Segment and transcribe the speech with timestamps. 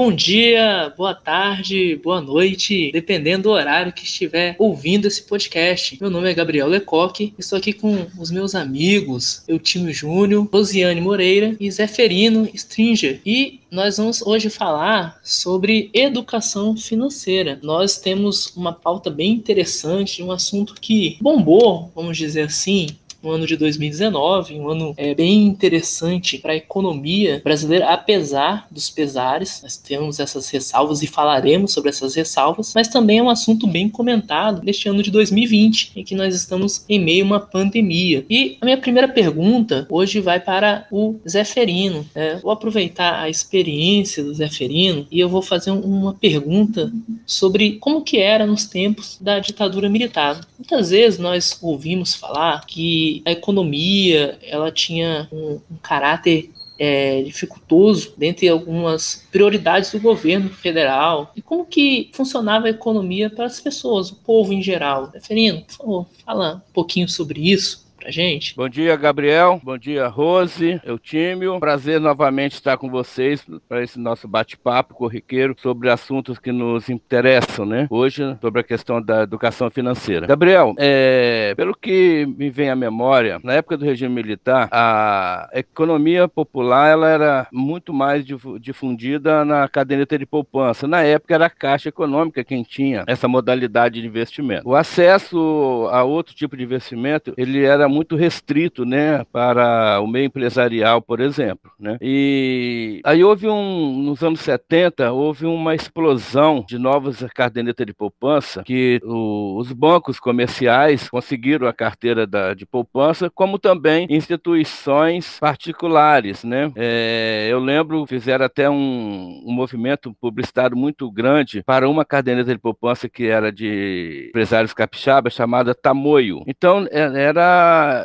[0.00, 5.98] Bom dia, boa tarde, boa noite, dependendo do horário que estiver ouvindo esse podcast.
[6.00, 11.56] Meu nome é Gabriel Lecoque, estou aqui com os meus amigos Eutímio Júnior, Rosiane Moreira
[11.58, 13.20] e Zeferino Stringer.
[13.26, 17.58] E nós vamos hoje falar sobre educação financeira.
[17.60, 22.86] Nós temos uma pauta bem interessante, um assunto que bombou, vamos dizer assim,
[23.22, 28.88] no ano de 2019, um ano é, bem interessante para a economia brasileira, apesar dos
[28.90, 29.60] pesares.
[29.62, 33.88] Nós temos essas ressalvas e falaremos sobre essas ressalvas, mas também é um assunto bem
[33.88, 38.24] comentado neste ano de 2020, em que nós estamos em meio a uma pandemia.
[38.30, 42.06] E a minha primeira pergunta hoje vai para o Zeferino.
[42.14, 42.38] Né?
[42.42, 46.92] Vou aproveitar a experiência do Zeferino e eu vou fazer uma pergunta
[47.26, 50.40] sobre como que era nos tempos da ditadura militar.
[50.58, 58.14] Muitas vezes nós ouvimos falar que a economia ela tinha um, um caráter é, dificultoso
[58.16, 64.10] dentre algumas prioridades do governo federal e como que funcionava a economia para as pessoas,
[64.10, 65.10] o povo em geral.
[65.12, 68.54] Referino, por favor, fala um pouquinho sobre isso gente.
[68.56, 69.60] Bom dia, Gabriel.
[69.62, 71.58] Bom dia, Rose, Eutímio.
[71.60, 77.66] Prazer novamente estar com vocês para esse nosso bate-papo corriqueiro sobre assuntos que nos interessam,
[77.66, 77.86] né?
[77.90, 80.26] Hoje, sobre a questão da educação financeira.
[80.26, 86.28] Gabriel, é, pelo que me vem à memória, na época do regime militar, a economia
[86.28, 88.24] popular ela era muito mais
[88.60, 90.86] difundida na caderneta de poupança.
[90.86, 94.68] Na época era a Caixa Econômica quem tinha essa modalidade de investimento.
[94.68, 100.26] O acesso a outro tipo de investimento, ele era muito restrito, né, para o meio
[100.26, 101.98] empresarial, por exemplo, né?
[102.00, 108.62] E aí houve um, nos anos 70, houve uma explosão de novas cadernetas de poupança
[108.62, 116.44] que o, os bancos comerciais conseguiram a carteira da, de poupança, como também instituições particulares,
[116.44, 116.70] né?
[116.76, 122.60] É, eu lembro, fizeram até um, um movimento publicitário muito grande para uma caderneta de
[122.60, 126.42] poupança que era de empresários capixabas, chamada Tamoio.
[126.46, 127.28] Então, é,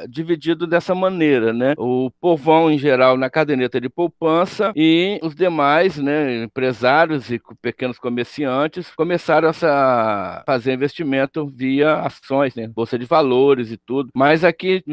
[0.09, 1.73] dividido dessa maneira, né?
[1.77, 7.97] O povão em geral na caderneta de poupança e os demais, né, empresários e pequenos
[7.97, 14.09] comerciantes começaram a fazer investimento via ações, né, bolsa de valores e tudo.
[14.13, 14.83] Mas aqui,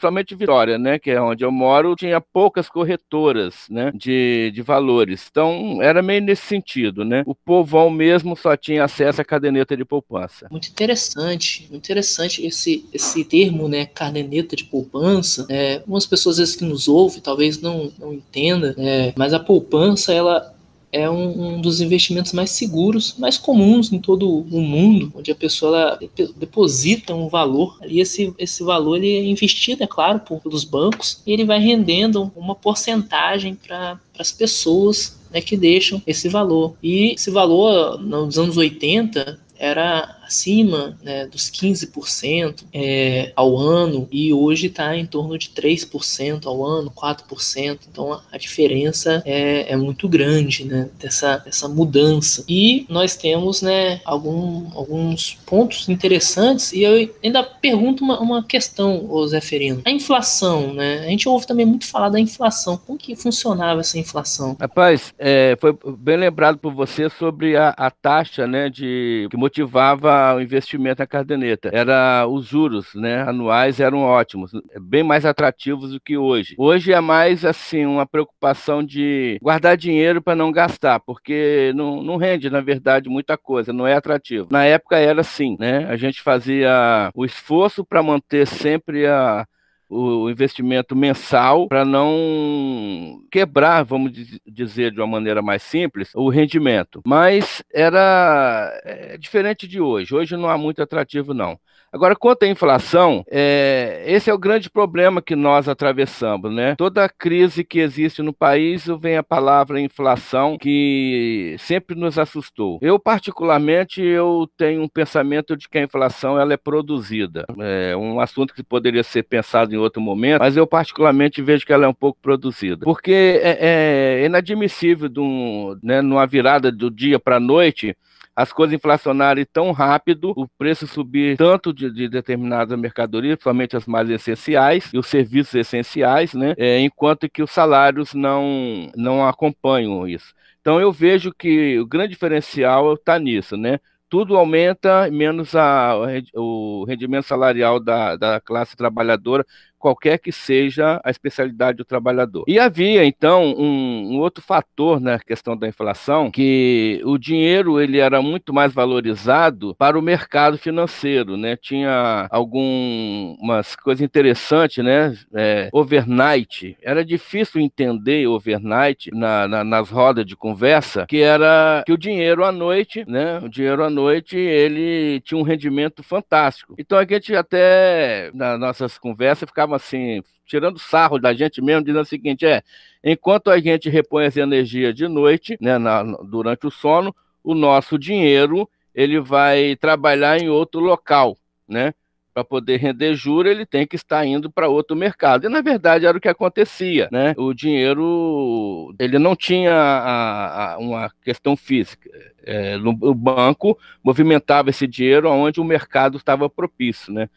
[0.00, 5.26] somente Vitória, né, que é onde eu moro, tinha poucas corretoras, né, de, de valores.
[5.30, 7.22] Então era meio nesse sentido, né?
[7.26, 10.46] O povão mesmo só tinha acesso à caderneta de poupança.
[10.50, 16.56] Muito interessante, muito interessante esse esse termo, né, caderneta de poupança, é, algumas pessoas vezes
[16.56, 20.54] que nos ouvem talvez não, não entendam, é, mas a poupança ela
[20.92, 25.34] é um, um, dos investimentos mais seguros, mais comuns em todo o mundo, onde a
[25.34, 25.98] pessoa
[26.36, 31.22] deposita um valor e esse, esse valor ele é investido, é claro, por, pelos bancos
[31.26, 36.74] e ele vai rendendo uma porcentagem para as pessoas né, que deixam esse valor.
[36.82, 44.32] E esse valor, nos anos 80, era acima né, dos 15% é, ao ano e
[44.32, 47.80] hoje está em torno de 3% ao ano, 4%.
[47.90, 52.44] Então a, a diferença é, é, muito grande né, dessa, dessa mudança.
[52.48, 59.08] E nós temos né, algum, alguns pontos interessantes e eu ainda pergunto uma, uma questão,
[59.26, 59.82] Zé Ferino.
[59.84, 61.00] A inflação, né?
[61.00, 62.76] A gente ouve também muito falar da inflação.
[62.76, 64.56] Como que funcionava essa inflação?
[64.60, 70.34] Rapaz, é, foi bem lembrado por você sobre a, a taxa né, de, que motivava
[70.36, 71.70] o investimento na caderneta.
[71.72, 76.54] Era os juros, né, anuais eram ótimos, bem mais atrativos do que hoje.
[76.56, 82.16] Hoje é mais assim uma preocupação de guardar dinheiro para não gastar, porque não, não
[82.16, 84.48] rende na verdade muita coisa, não é atrativo.
[84.50, 85.86] Na época era assim, né?
[85.88, 89.46] A gente fazia o esforço para manter sempre a
[89.90, 94.12] o investimento mensal para não quebrar, vamos
[94.46, 97.02] dizer de uma maneira mais simples, o rendimento.
[97.04, 100.14] Mas era é, diferente de hoje.
[100.14, 101.58] Hoje não há muito atrativo, não.
[101.92, 106.76] Agora, quanto à inflação, é, esse é o grande problema que nós atravessamos, né?
[106.76, 112.78] Toda crise que existe no país vem a palavra inflação, que sempre nos assustou.
[112.80, 117.44] Eu, particularmente, eu tenho um pensamento de que a inflação ela é produzida.
[117.58, 121.72] É um assunto que poderia ser pensado em outro momento, mas eu, particularmente, vejo que
[121.72, 122.84] ela é um pouco produzida.
[122.84, 127.96] Porque é, é inadmissível, de um, né, numa virada do dia para a noite,
[128.34, 133.86] as coisas inflacionarem tão rápido, o preço subir tanto de, de determinadas mercadorias, principalmente as
[133.86, 136.54] mais essenciais, e os serviços essenciais, né?
[136.56, 140.32] É, enquanto que os salários não, não acompanham isso.
[140.60, 143.78] Então eu vejo que o grande diferencial está nisso, né?
[144.10, 145.94] tudo aumenta, menos a,
[146.34, 149.46] o rendimento salarial da, da classe trabalhadora
[149.80, 152.44] qualquer que seja a especialidade do trabalhador.
[152.46, 157.98] E havia, então, um, um, outro fator na questão da inflação, que o dinheiro ele
[157.98, 161.56] era muito mais valorizado para o mercado financeiro, né?
[161.56, 165.16] Tinha algumas coisas interessantes, né?
[165.34, 166.76] É, overnight.
[166.82, 172.44] Era difícil entender overnight na, na, nas rodas de conversa, que era que o dinheiro
[172.44, 173.38] à noite, né?
[173.38, 176.74] O dinheiro à noite, ele tinha um rendimento fantástico.
[176.78, 182.02] Então a gente até, nas nossas conversas, ficava assim, tirando sarro da gente mesmo, dizendo
[182.02, 182.62] o seguinte: é,
[183.04, 187.98] enquanto a gente repõe essa energia de noite, né, na, durante o sono, o nosso
[187.98, 191.36] dinheiro ele vai trabalhar em outro local,
[191.68, 191.94] né?
[192.32, 195.46] Para poder render juros, ele tem que estar indo para outro mercado.
[195.46, 197.34] E na verdade era o que acontecia, né?
[197.36, 202.10] O dinheiro ele não tinha a, a, uma questão física.
[202.42, 207.28] É, no, o banco movimentava esse dinheiro onde o mercado estava propício, né?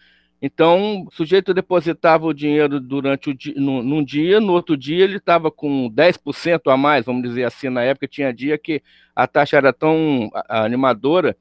[0.45, 5.05] Então, o sujeito depositava o dinheiro durante o dia, no, num dia, no outro dia
[5.05, 7.69] ele estava com 10% a mais, vamos dizer assim.
[7.69, 8.83] Na época tinha dia que
[9.15, 11.33] a taxa era tão animadora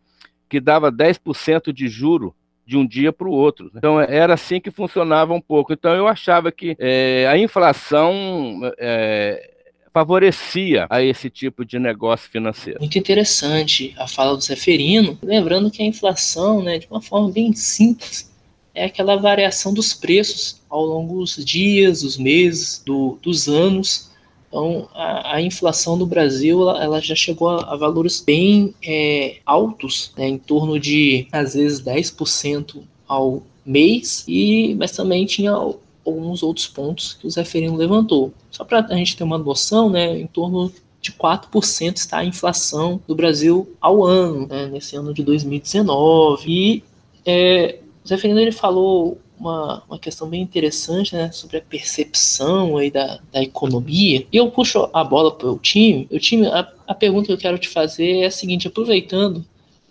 [0.49, 2.33] que dava 10% de juro
[2.65, 3.65] de um dia para o outro.
[3.67, 3.73] Né?
[3.79, 5.73] Então, era assim que funcionava um pouco.
[5.73, 9.51] Então, eu achava que é, a inflação é,
[9.93, 12.79] favorecia a esse tipo de negócio financeiro.
[12.79, 17.53] Muito interessante a fala do Zeferino, lembrando que a inflação, né, de uma forma bem
[17.53, 18.31] simples,
[18.75, 24.11] é aquela variação dos preços ao longo dos dias, dos meses, do, dos anos.
[24.49, 29.37] Então, a, a, inflação no Brasil ela, ela já chegou a, a valores bem é,
[29.47, 36.43] altos, né, em torno de, às vezes, 10% ao mês, e, mas também tinha alguns
[36.43, 38.33] outros pontos que o Zé Ferino levantou.
[38.51, 43.01] Só para a gente ter uma noção, né, em torno de 4% está a inflação
[43.07, 46.45] do Brasil ao ano, né, nesse ano de 2019.
[46.47, 46.85] E
[47.27, 52.77] é, o Zé Fernando ele falou uma, uma questão bem interessante né, sobre a percepção
[52.77, 54.27] aí da, da economia.
[54.33, 56.09] E eu puxo a bola para o time.
[56.11, 59.45] O time, a, a pergunta que eu quero te fazer é a seguinte: aproveitando,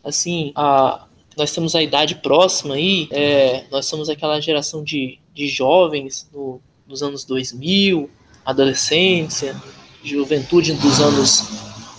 [0.04, 1.06] assim, a,
[1.38, 6.62] nós temos a idade próxima aí, é, nós somos aquela geração de, de jovens no,
[6.88, 8.10] nos anos 2000,
[8.46, 9.56] adolescência,
[10.04, 11.46] juventude dos anos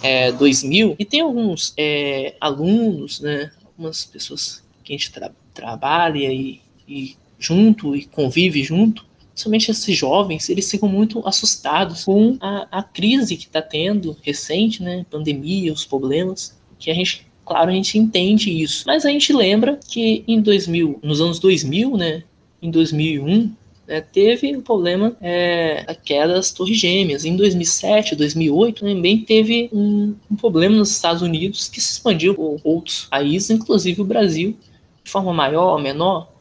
[0.02, 6.32] é, 2000, e tem alguns é, alunos, né, algumas pessoas que a gente trabalha trabalha
[6.32, 9.04] e, e junto e convive junto,
[9.34, 14.82] somente esses jovens, eles ficam muito assustados com a, a crise que está tendo recente,
[14.82, 15.04] né?
[15.10, 18.84] Pandemia, os problemas, que a gente, claro, a gente entende isso.
[18.86, 22.22] Mas a gente lembra que em 2000, nos anos 2000, né?
[22.60, 23.52] Em 2001,
[23.86, 27.24] né, teve o problema é, da queda das torres gêmeas.
[27.24, 32.60] Em 2007, 2008, também teve um, um problema nos Estados Unidos que se expandiu por
[32.62, 34.56] outros países, inclusive o Brasil,
[35.04, 36.31] de forma maior, menor,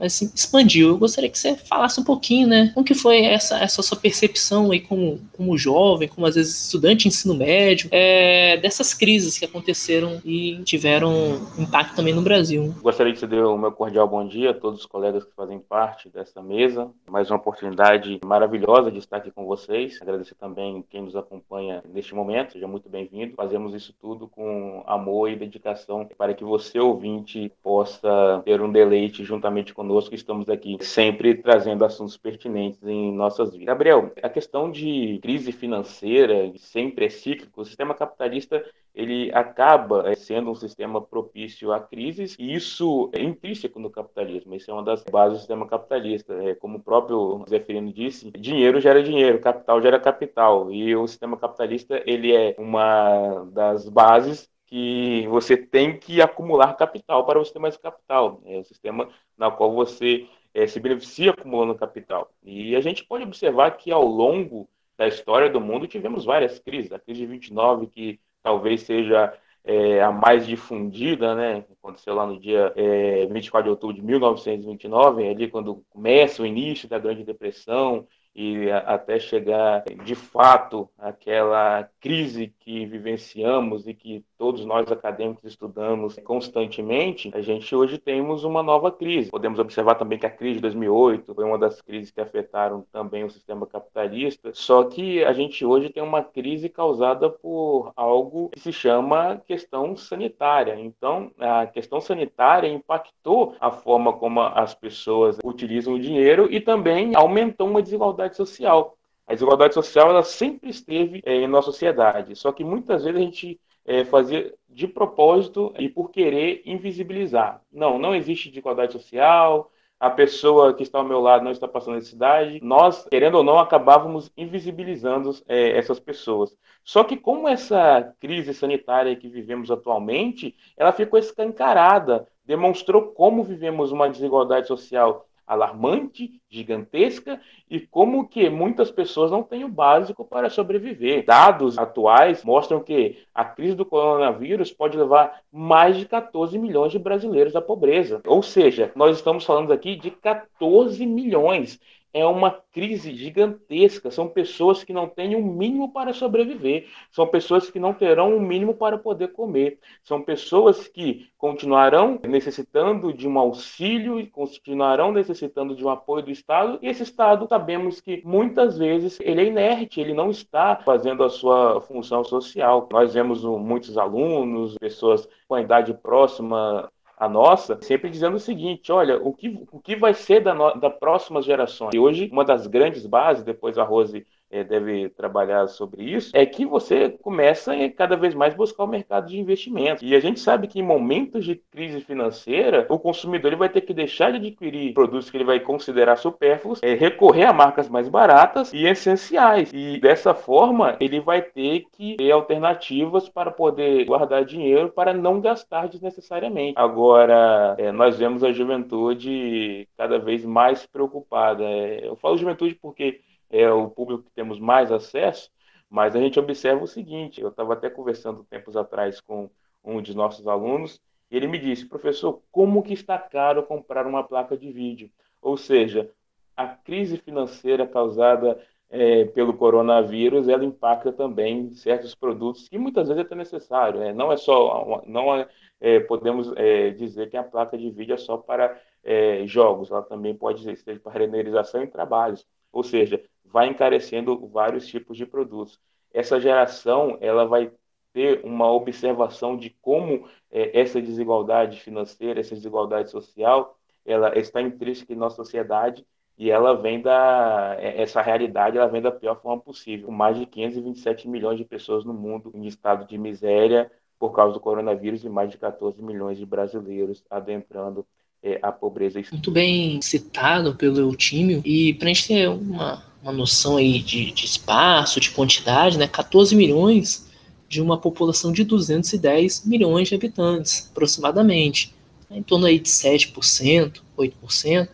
[0.00, 0.88] mas assim, expandiu.
[0.88, 2.70] Eu gostaria que você falasse um pouquinho, né?
[2.72, 7.02] Como que foi essa, essa sua percepção aí como, como jovem, como às vezes estudante
[7.02, 11.12] de ensino médio, é, dessas crises que aconteceram e tiveram
[11.58, 12.74] impacto também no Brasil.
[12.80, 15.58] Gostaria que você dê o meu cordial bom dia a todos os colegas que fazem
[15.58, 16.88] parte dessa mesa.
[17.10, 19.98] Mais uma oportunidade maravilhosa de estar aqui com vocês.
[20.00, 22.54] Agradecer também quem nos acompanha neste momento.
[22.54, 23.34] Seja muito bem-vindo.
[23.34, 29.24] Fazemos isso tudo com amor e dedicação para que você, ouvinte, possa ter um deleite
[29.24, 33.66] juntamente conosco conosco, estamos aqui sempre trazendo assuntos pertinentes em nossas vidas.
[33.66, 37.60] Gabriel, a questão de crise financeira sempre é cíclico.
[37.60, 43.20] O sistema capitalista ele acaba eh, sendo um sistema propício a crises e isso é
[43.20, 44.54] intrínseco no capitalismo.
[44.54, 46.34] Isso é uma das bases do sistema capitalista.
[46.34, 51.06] É, como o próprio Zé Ferino disse, dinheiro gera dinheiro, capital gera capital e o
[51.08, 57.52] sistema capitalista ele é uma das bases que você tem que acumular capital para você
[57.52, 58.40] ter mais capital.
[58.44, 62.32] É o sistema na qual você é, se beneficia acumulando capital.
[62.42, 66.92] E a gente pode observar que ao longo da história do mundo tivemos várias crises.
[66.92, 71.64] A crise de 29, que talvez seja é, a mais difundida, né?
[71.82, 76.88] Aconteceu lá no dia é, 24 de outubro de 1929, ali quando começa o início
[76.88, 84.64] da Grande Depressão, e até chegar de fato àquela crise que vivenciamos e que todos
[84.64, 89.30] nós acadêmicos estudamos constantemente, a gente hoje temos uma nova crise.
[89.30, 93.24] Podemos observar também que a crise de 2008 foi uma das crises que afetaram também
[93.24, 98.60] o sistema capitalista, só que a gente hoje tem uma crise causada por algo que
[98.60, 100.78] se chama questão sanitária.
[100.78, 107.14] Então, a questão sanitária impactou a forma como as pessoas utilizam o dinheiro e também
[107.14, 108.96] aumentou uma desigualdade desigualdade social.
[109.26, 113.24] A desigualdade social ela sempre esteve é, em nossa sociedade, só que muitas vezes a
[113.24, 117.62] gente é, fazia de propósito e por querer invisibilizar.
[117.72, 121.96] Não, não existe desigualdade social, a pessoa que está ao meu lado não está passando
[121.96, 126.56] necessidade, nós, querendo ou não, acabávamos invisibilizando é, essas pessoas.
[126.82, 133.92] Só que como essa crise sanitária que vivemos atualmente, ela ficou escancarada, demonstrou como vivemos
[133.92, 140.48] uma desigualdade social alarmante, gigantesca e como que muitas pessoas não têm o básico para
[140.48, 141.24] sobreviver.
[141.24, 147.00] Dados atuais mostram que a crise do coronavírus pode levar mais de 14 milhões de
[147.00, 148.20] brasileiros à pobreza.
[148.26, 151.80] Ou seja, nós estamos falando aqui de 14 milhões
[152.12, 154.10] é uma crise gigantesca.
[154.10, 156.86] São pessoas que não têm o um mínimo para sobreviver.
[157.10, 159.78] São pessoas que não terão o um mínimo para poder comer.
[160.02, 166.30] São pessoas que continuarão necessitando de um auxílio e continuarão necessitando de um apoio do
[166.30, 166.78] Estado.
[166.82, 171.30] E esse Estado, sabemos que muitas vezes ele é inerte, ele não está fazendo a
[171.30, 172.88] sua função social.
[172.92, 176.90] Nós vemos muitos alunos, pessoas com a idade próxima
[177.20, 180.72] a nossa, sempre dizendo o seguinte: olha, o que, o que vai ser da, no,
[180.80, 181.90] da próximas gerações?
[181.94, 186.66] E hoje, uma das grandes bases, depois a Rose deve trabalhar sobre isso, é que
[186.66, 190.04] você começa a cada vez mais buscar o mercado de investimento.
[190.04, 193.82] E a gente sabe que em momentos de crise financeira, o consumidor ele vai ter
[193.82, 198.08] que deixar de adquirir produtos que ele vai considerar supérfluos, é, recorrer a marcas mais
[198.08, 199.70] baratas e essenciais.
[199.72, 205.40] E dessa forma, ele vai ter que ter alternativas para poder guardar dinheiro para não
[205.40, 206.74] gastar desnecessariamente.
[206.76, 211.64] Agora, é, nós vemos a juventude cada vez mais preocupada.
[211.64, 215.50] É, eu falo juventude porque é o público que temos mais acesso,
[215.88, 219.50] mas a gente observa o seguinte: eu estava até conversando tempos atrás com
[219.84, 224.22] um de nossos alunos, e ele me disse, professor, como que está caro comprar uma
[224.22, 225.10] placa de vídeo?
[225.40, 226.10] Ou seja,
[226.56, 233.22] a crise financeira causada é, pelo coronavírus, ela impacta também certos produtos que muitas vezes
[233.22, 234.00] é até necessário.
[234.00, 234.12] Né?
[234.12, 235.48] Não é só, não é,
[235.80, 240.02] é podemos é, dizer que a placa de vídeo é só para é, jogos, ela
[240.02, 242.46] também pode ser para renderização e trabalhos.
[242.72, 245.78] Ou seja, vai encarecendo vários tipos de produtos.
[246.12, 247.70] Essa geração ela vai
[248.12, 255.12] ter uma observação de como é, essa desigualdade financeira, essa desigualdade social, ela está intrínseca
[255.12, 256.04] em nossa sociedade
[256.36, 260.06] e ela vem da é, essa realidade ela vem da pior forma possível.
[260.06, 264.54] Com mais de 527 milhões de pessoas no mundo em estado de miséria por causa
[264.54, 268.06] do coronavírus e mais de 14 milhões de brasileiros adentrando
[268.42, 269.20] é, a pobreza.
[269.30, 274.32] Muito bem citado pelo Eutímio e para a gente ter uma uma noção aí de,
[274.32, 276.06] de espaço, de quantidade, né?
[276.06, 277.28] 14 milhões
[277.68, 281.94] de uma população de 210 milhões de habitantes, aproximadamente.
[282.30, 284.88] Em torno aí de 7%, 8%.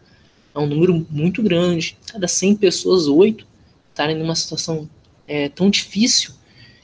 [0.54, 1.96] É um número muito grande.
[2.06, 3.46] Cada 100 pessoas, 8
[3.90, 4.88] estarem numa situação
[5.26, 6.32] é, tão difícil.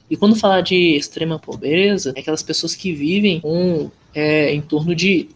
[0.09, 4.95] E quando falar de extrema pobreza, é aquelas pessoas que vivem com é, em torno
[4.95, 5.29] de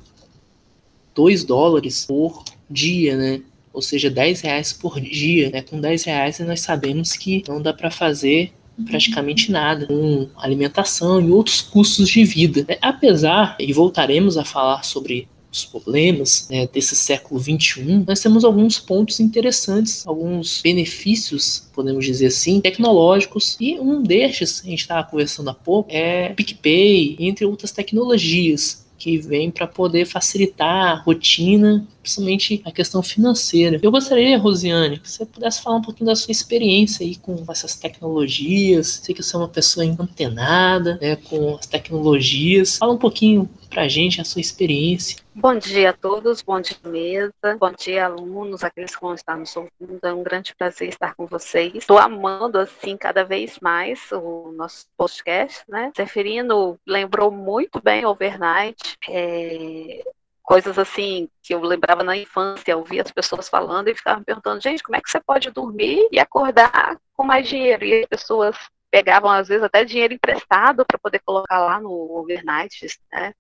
[1.15, 3.43] 2 dólares por dia, né?
[3.77, 5.51] Ou seja, 10 reais por dia.
[5.51, 5.61] Né?
[5.61, 8.53] Com 10 reais nós sabemos que não dá para fazer
[8.87, 12.65] praticamente nada com alimentação e outros custos de vida.
[12.67, 12.79] Né?
[12.81, 18.79] Apesar, e voltaremos a falar sobre os problemas né, desse século 21, nós temos alguns
[18.79, 25.49] pontos interessantes, alguns benefícios, podemos dizer assim, tecnológicos, e um destes, a gente estava conversando
[25.49, 32.63] há pouco, é PicPay, entre outras tecnologias que vem para poder facilitar a rotina principalmente
[32.65, 33.81] a questão financeira.
[33.83, 37.75] Eu gostaria, Rosiane, que você pudesse falar um pouquinho da sua experiência aí com essas
[37.75, 39.01] tecnologias.
[39.03, 42.79] Sei que você é uma pessoa antenada né, com as tecnologias.
[42.79, 45.19] Fala um pouquinho pra gente a sua experiência.
[45.35, 49.55] Bom dia a todos, bom dia mesa, bom dia alunos, aqueles que vão estar nos
[49.55, 51.75] ouvindo, é um grande prazer estar com vocês.
[51.75, 55.93] Estou amando, assim, cada vez mais o nosso podcast, né?
[55.95, 60.03] Zeferino lembrou muito bem overnight, é,
[60.43, 64.63] coisas assim que eu lembrava na infância, ouvia as pessoas falando e ficava me perguntando,
[64.63, 67.85] gente, como é que você pode dormir e acordar com mais dinheiro?
[67.85, 68.57] E as pessoas
[68.91, 73.35] pegavam, às vezes, até dinheiro emprestado para poder colocar lá no overnight, né?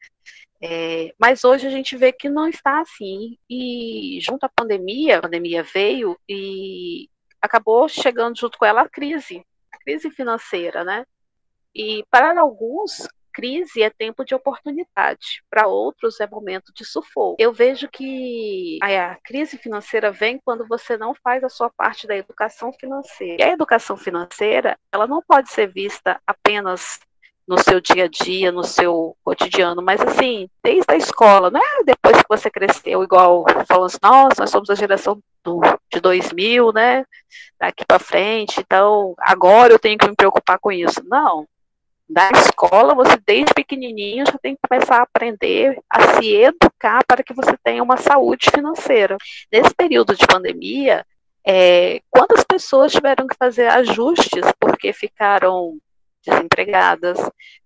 [0.61, 3.39] É, mas hoje a gente vê que não está assim.
[3.49, 7.09] E junto à pandemia, a pandemia veio e
[7.41, 11.05] acabou chegando junto com ela a crise, a crise financeira, né?
[11.75, 13.07] E para alguns,
[13.37, 17.37] crise é tempo de oportunidade, para outros é momento de sufoco.
[17.39, 22.17] Eu vejo que a crise financeira vem quando você não faz a sua parte da
[22.17, 23.37] educação financeira.
[23.39, 26.99] E a educação financeira, ela não pode ser vista apenas
[27.47, 31.85] no seu dia a dia, no seu cotidiano, mas assim, desde a escola, não é
[31.85, 35.61] depois que você cresceu, igual falando assim, nossa, nós somos a geração do,
[35.93, 37.05] de 2000, né,
[37.61, 41.01] daqui para frente, então agora eu tenho que me preocupar com isso.
[41.05, 41.47] Não,
[42.09, 47.23] da escola, você desde pequenininho já tem que começar a aprender a se educar para
[47.23, 49.17] que você tenha uma saúde financeira.
[49.53, 51.05] Nesse período de pandemia,
[51.45, 55.79] é, quantas pessoas tiveram que fazer ajustes porque ficaram
[56.25, 57.19] desempregadas,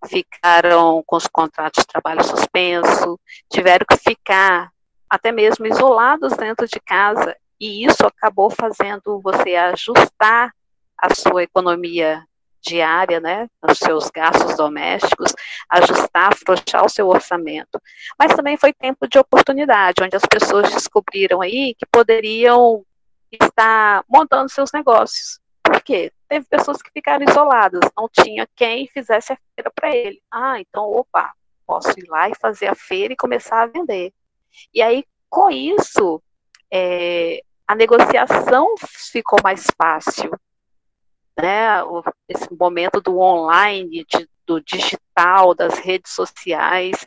[0.07, 3.19] ficaram com os contratos de trabalho suspenso,
[3.51, 4.71] tiveram que ficar
[5.09, 10.53] até mesmo isolados dentro de casa, e isso acabou fazendo você ajustar
[10.97, 12.23] a sua economia
[12.63, 15.33] diária, né, os seus gastos domésticos,
[15.71, 17.81] ajustar, afrouxar o seu orçamento.
[18.19, 22.85] Mas também foi tempo de oportunidade, onde as pessoas descobriram aí que poderiam
[23.33, 25.41] estar montando seus negócios.
[25.63, 26.13] Por quê?
[26.29, 30.21] Teve pessoas que ficaram isoladas, não tinha quem fizesse a feira para ele.
[30.31, 31.33] Ah, então, opa,
[31.67, 34.13] posso ir lá e fazer a feira e começar a vender.
[34.75, 36.21] E aí, com isso,
[36.73, 40.31] é, a negociação ficou mais fácil
[41.41, 41.83] né,
[42.29, 47.07] esse momento do online, de, do digital, das redes sociais,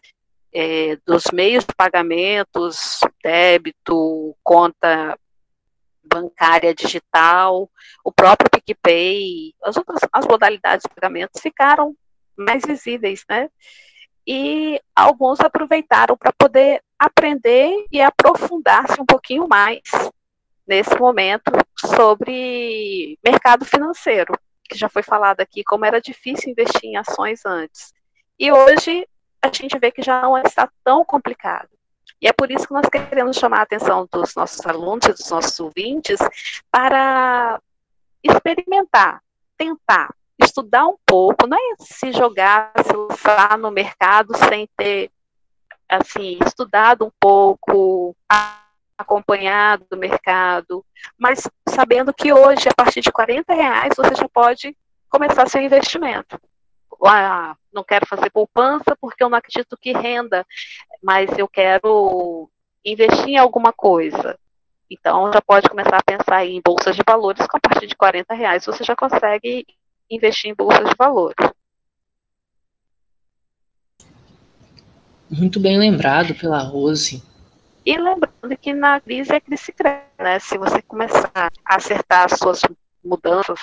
[0.53, 5.17] é, dos meios de pagamentos, débito, conta
[6.03, 7.69] bancária digital,
[8.03, 11.95] o próprio PicPay, as outras as modalidades de pagamentos ficaram
[12.37, 13.49] mais visíveis, né?
[14.27, 19.81] E alguns aproveitaram para poder aprender e aprofundar-se um pouquinho mais
[20.67, 24.33] nesse momento sobre mercado financeiro,
[24.69, 27.93] que já foi falado aqui como era difícil investir em ações antes.
[28.39, 29.07] E hoje
[29.41, 31.69] a gente vê que já não está tão complicado.
[32.21, 35.29] E é por isso que nós queremos chamar a atenção dos nossos alunos e dos
[35.29, 36.17] nossos ouvintes
[36.71, 37.61] para
[38.23, 39.21] experimentar,
[39.57, 45.11] tentar, estudar um pouco, não é se jogar, se lançar no mercado sem ter,
[45.89, 48.15] assim, estudado um pouco,
[49.03, 50.83] acompanhado do mercado,
[51.17, 54.75] mas sabendo que hoje, a partir de 40 reais, você já pode
[55.09, 56.39] começar seu investimento.
[57.05, 60.45] Ah, não quero fazer poupança porque eu não acredito que renda,
[61.01, 62.49] mas eu quero
[62.83, 64.37] investir em alguma coisa.
[64.89, 68.33] Então, já pode começar a pensar em bolsas de valores, com a partir de 40
[68.33, 69.65] reais você já consegue
[70.09, 71.35] investir em bolsas de valores.
[75.29, 77.23] Muito bem lembrado pela Rose.
[77.85, 80.39] E lembrando que na crise é crise cresce, né?
[80.39, 82.61] Se você começar a acertar as suas
[83.03, 83.59] mudanças,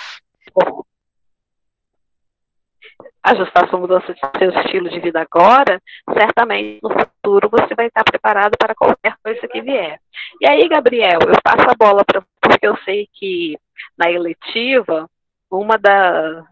[3.23, 5.81] ajustar sua mudança de seu estilo de vida agora,
[6.13, 9.99] certamente no futuro você vai estar preparado para qualquer coisa que vier.
[10.39, 13.57] E aí, Gabriel, eu passo a bola para porque eu sei que
[13.97, 15.09] na eletiva,
[15.49, 16.43] uma da,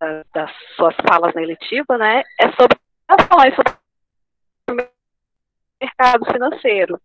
[0.00, 2.78] da, das suas falas na eletiva, né, é sobre
[3.54, 3.73] sobre
[5.84, 7.00] mercado financeiro.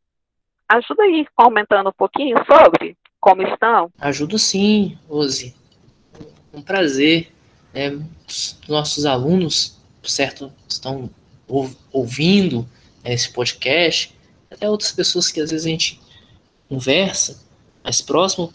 [0.67, 3.91] Ajuda aí, comentando um pouquinho sobre como estão.
[3.99, 5.55] Ajudo sim, Rose.
[6.53, 7.31] Um prazer.
[7.73, 7.95] É,
[8.67, 11.09] nossos alunos, certo, estão
[11.91, 12.67] ouvindo
[13.03, 14.15] né, esse podcast,
[14.49, 16.01] até outras pessoas que às vezes a gente
[16.67, 17.39] conversa
[17.83, 18.51] mais próximo,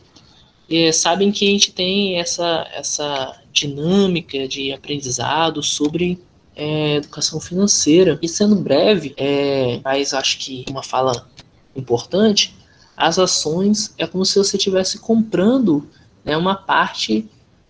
[0.69, 6.21] e sabem que a gente tem essa, essa dinâmica de aprendizado sobre
[6.57, 8.19] é, educação financeira.
[8.23, 11.27] E sendo breve, é, mas acho que uma fala
[11.75, 12.55] importante,
[12.97, 15.89] as ações é como se você estivesse comprando
[16.25, 17.29] né, uma parte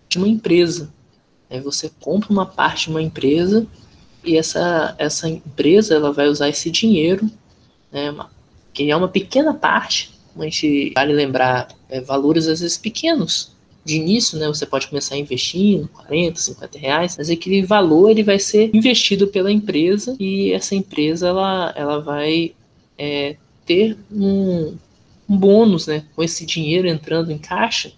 [0.09, 0.93] de uma empresa.
[1.49, 3.67] Aí você compra uma parte de uma empresa
[4.23, 7.31] e essa, essa empresa ela vai usar esse dinheiro,
[7.91, 8.15] né,
[8.73, 10.61] que é uma pequena parte, mas
[10.95, 13.54] vale lembrar é, valores às vezes pequenos,
[13.85, 18.39] de início, né, você pode começar investindo 40, 50 reais, mas aquele valor ele vai
[18.39, 22.55] ser investido pela empresa e essa empresa ela, ela vai
[22.97, 24.77] é, ter um,
[25.29, 27.93] um bônus, né, com esse dinheiro entrando em caixa,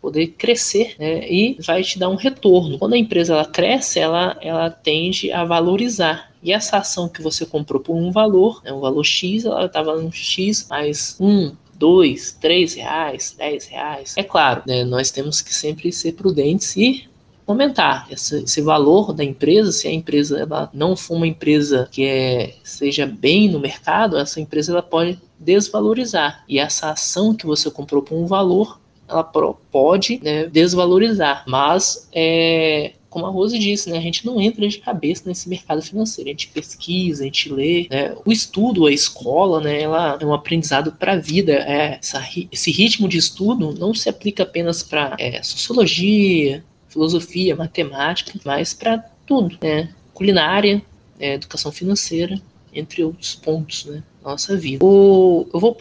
[0.00, 2.78] poder crescer né, e vai te dar um retorno.
[2.78, 6.30] Quando a empresa ela cresce, ela, ela tende a valorizar.
[6.42, 10.00] E essa ação que você comprou por um valor, né, um valor X, ela estava
[10.00, 14.14] no X mais um, dois, três reais, dez reais.
[14.14, 17.08] É claro, né, nós temos que sempre ser prudentes e
[17.46, 22.04] comentar esse, esse, valor da empresa, se a empresa ela não for uma empresa que
[22.04, 26.44] é, seja bem no mercado, essa empresa ela pode desvalorizar.
[26.46, 31.42] E essa ação que você comprou por um valor, ela pode né, desvalorizar.
[31.48, 35.82] Mas é, como a Rose disse, né, a gente não entra de cabeça nesse mercado
[35.82, 40.24] financeiro, a gente pesquisa, a gente lê, né, o estudo, a escola, né, ela é
[40.24, 44.84] um aprendizado para a vida, é, essa, esse ritmo de estudo não se aplica apenas
[44.84, 50.80] para é, sociologia, filosofia, matemática, mas para tudo, né, culinária,
[51.18, 52.40] é, educação financeira,
[52.72, 54.84] entre outros pontos, né, nossa vida.
[54.84, 55.76] O, eu vou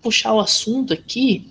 [0.00, 1.46] puxar o assunto aqui,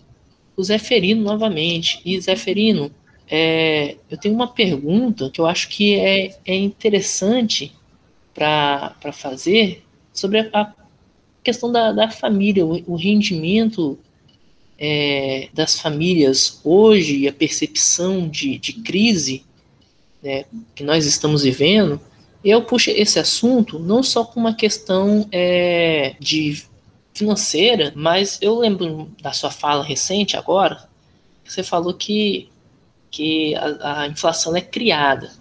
[0.58, 2.92] o Zeferino novamente, e Zeferino,
[3.30, 7.76] é, eu tenho uma pergunta que eu acho que é, é interessante
[8.34, 10.74] para fazer sobre a, a
[11.44, 14.00] questão da, da família, o, o rendimento
[14.78, 19.44] é, das famílias hoje, a percepção de, de crise
[20.24, 22.00] né, que nós estamos vivendo,
[22.44, 26.64] eu puxo esse assunto não só com uma questão é, de
[27.14, 30.88] financeira, mas eu lembro da sua fala recente agora,
[31.46, 32.48] você falou que,
[33.12, 35.32] que a, a inflação é criada.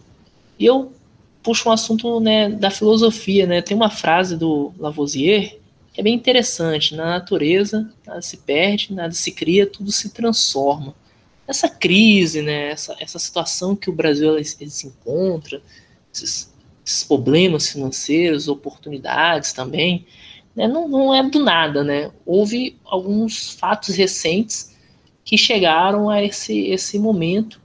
[0.59, 0.93] E eu
[1.43, 3.63] puxo um assunto né, da filosofia, né?
[3.63, 5.59] Tem uma frase do Lavoisier
[5.99, 6.95] que é bem interessante.
[6.95, 10.95] Na natureza, nada se perde, nada se cria, tudo se transforma.
[11.45, 15.61] Essa crise, né, essa, essa situação que o Brasil ele, se encontra,
[16.15, 16.55] esses,
[16.87, 20.07] esses, problemas financeiros, oportunidades também,
[20.55, 21.83] né, não, não é do nada.
[21.83, 22.13] Né?
[22.25, 24.77] Houve alguns fatos recentes
[25.29, 27.61] que chegaram a esse, esse momento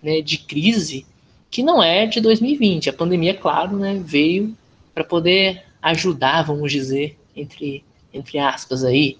[0.00, 1.04] né, de crise
[1.50, 2.88] que não é de 2020.
[2.88, 4.56] A pandemia, claro, né, veio
[4.94, 7.82] para poder ajudar, vamos dizer, entre,
[8.14, 9.18] entre aspas aí,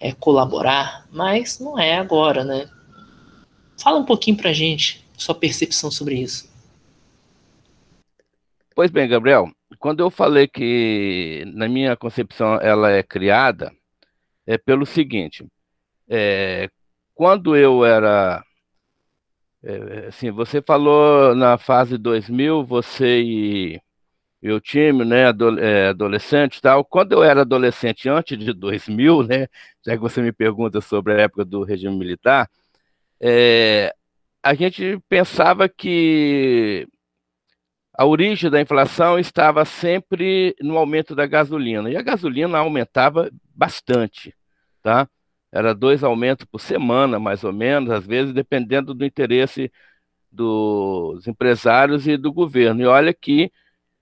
[0.00, 2.70] é, colaborar, mas não é agora, né?
[3.78, 6.50] Fala um pouquinho para gente, sua percepção sobre isso.
[8.74, 13.70] Pois bem, Gabriel, quando eu falei que na minha concepção ela é criada,
[14.46, 15.44] é pelo seguinte,
[16.08, 16.70] é,
[17.14, 18.44] quando eu era
[19.62, 23.80] é, assim, você falou na fase 2000, você e,
[24.52, 25.24] o time, né,
[25.60, 26.84] é, adolescente e tal.
[26.84, 29.48] Quando eu era adolescente antes de 2000, né,
[29.86, 32.50] já que você me pergunta sobre a época do regime militar,
[33.20, 33.94] é,
[34.42, 36.86] a gente pensava que
[37.96, 44.34] a origem da inflação estava sempre no aumento da gasolina, e a gasolina aumentava bastante,
[44.82, 45.08] tá?
[45.54, 49.70] Era dois aumentos por semana, mais ou menos, às vezes, dependendo do interesse
[50.28, 52.82] dos empresários e do governo.
[52.82, 53.52] E olha que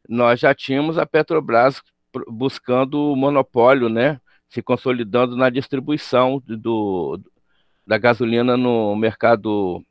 [0.08, 1.82] nós já tínhamos a Petrobras
[2.26, 4.18] buscando o monopólio, né?
[4.48, 7.20] Se consolidando na distribuição do,
[7.86, 9.84] da gasolina no mercado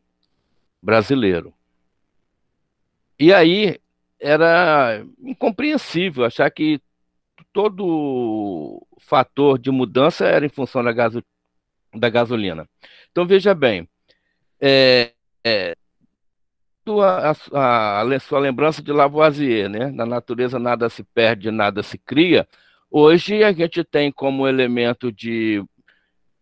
[0.82, 1.54] brasileiro.
[3.20, 3.80] E aí
[4.20, 6.82] era incompreensível achar que
[7.54, 11.24] todo fator de mudança era em função da, gaso,
[11.94, 12.68] da gasolina.
[13.12, 13.88] Então, veja bem,
[14.60, 15.76] é, é,
[16.88, 19.92] a, a, a, sua lembrança de Lavoisier, né?
[19.92, 22.48] Na natureza nada se perde, nada se cria.
[22.90, 25.64] Hoje a gente tem como elemento de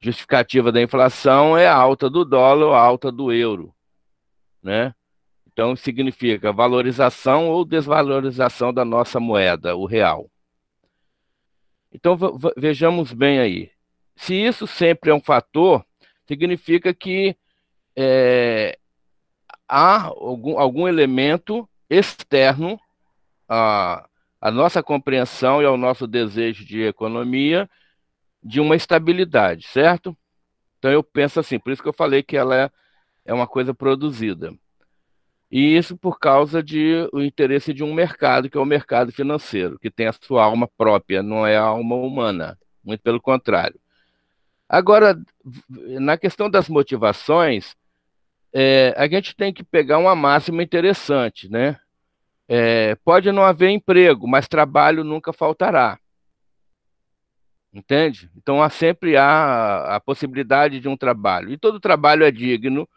[0.01, 3.73] justificativa da inflação é a alta do dólar ou a alta do euro,
[4.63, 4.93] né?
[5.51, 10.29] Então significa valorização ou desvalorização da nossa moeda, o real.
[11.91, 12.17] Então
[12.55, 13.71] vejamos bem aí.
[14.19, 15.83] Se isso sempre é um fator,
[16.27, 17.37] significa que
[17.95, 18.77] é,
[19.65, 22.77] há algum, algum elemento externo
[23.47, 24.05] à,
[24.41, 27.67] à nossa compreensão e ao nosso desejo de economia
[28.43, 30.15] de uma estabilidade, certo?
[30.77, 32.71] Então eu penso assim, por isso que eu falei que ela é,
[33.23, 34.53] é uma coisa produzida.
[35.49, 39.79] E isso por causa de o interesse de um mercado, que é o mercado financeiro,
[39.79, 43.79] que tem a sua alma própria, não é a alma humana, muito pelo contrário.
[44.69, 45.19] Agora,
[45.67, 47.75] na questão das motivações,
[48.53, 51.79] é, a gente tem que pegar uma máxima interessante, né?
[52.47, 55.99] É, pode não haver emprego, mas trabalho nunca faltará.
[57.73, 58.29] Entende?
[58.35, 61.51] Então há sempre há a possibilidade de um trabalho.
[61.51, 62.87] E todo trabalho é digno,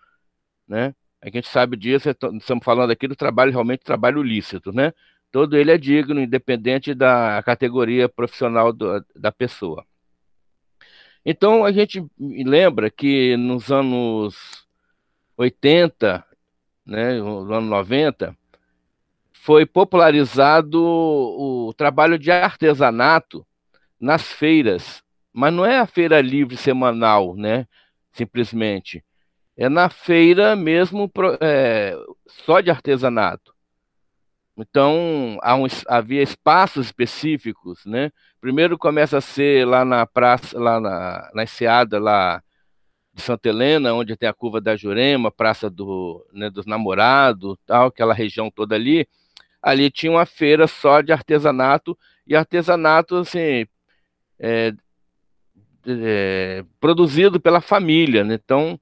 [0.68, 0.94] né?
[1.22, 4.92] A gente sabe disso, estamos falando aqui do trabalho realmente trabalho lícito, né?
[5.30, 9.87] Todo ele é digno, independente da categoria profissional do, da pessoa.
[11.24, 14.66] Então, a gente lembra que nos anos
[15.37, 16.24] 80,
[16.85, 18.37] né, no ano 90,
[19.32, 23.46] foi popularizado o trabalho de artesanato
[24.00, 27.66] nas feiras, mas não é a feira livre semanal, né,
[28.12, 29.04] simplesmente.
[29.56, 33.51] É na feira mesmo é, só de artesanato.
[34.56, 35.38] Então,
[35.88, 38.10] havia espaços específicos, né?
[38.40, 42.42] Primeiro começa a ser lá na praça, lá na, na Enseada, lá
[43.14, 47.86] de Santa Helena, onde tem a curva da Jurema, Praça do, né, dos Namorados, tal,
[47.88, 49.06] aquela região toda ali.
[49.62, 53.66] Ali tinha uma feira só de artesanato, e artesanato, assim,
[54.38, 54.74] é,
[55.86, 58.34] é, produzido pela família, né?
[58.34, 58.78] Então,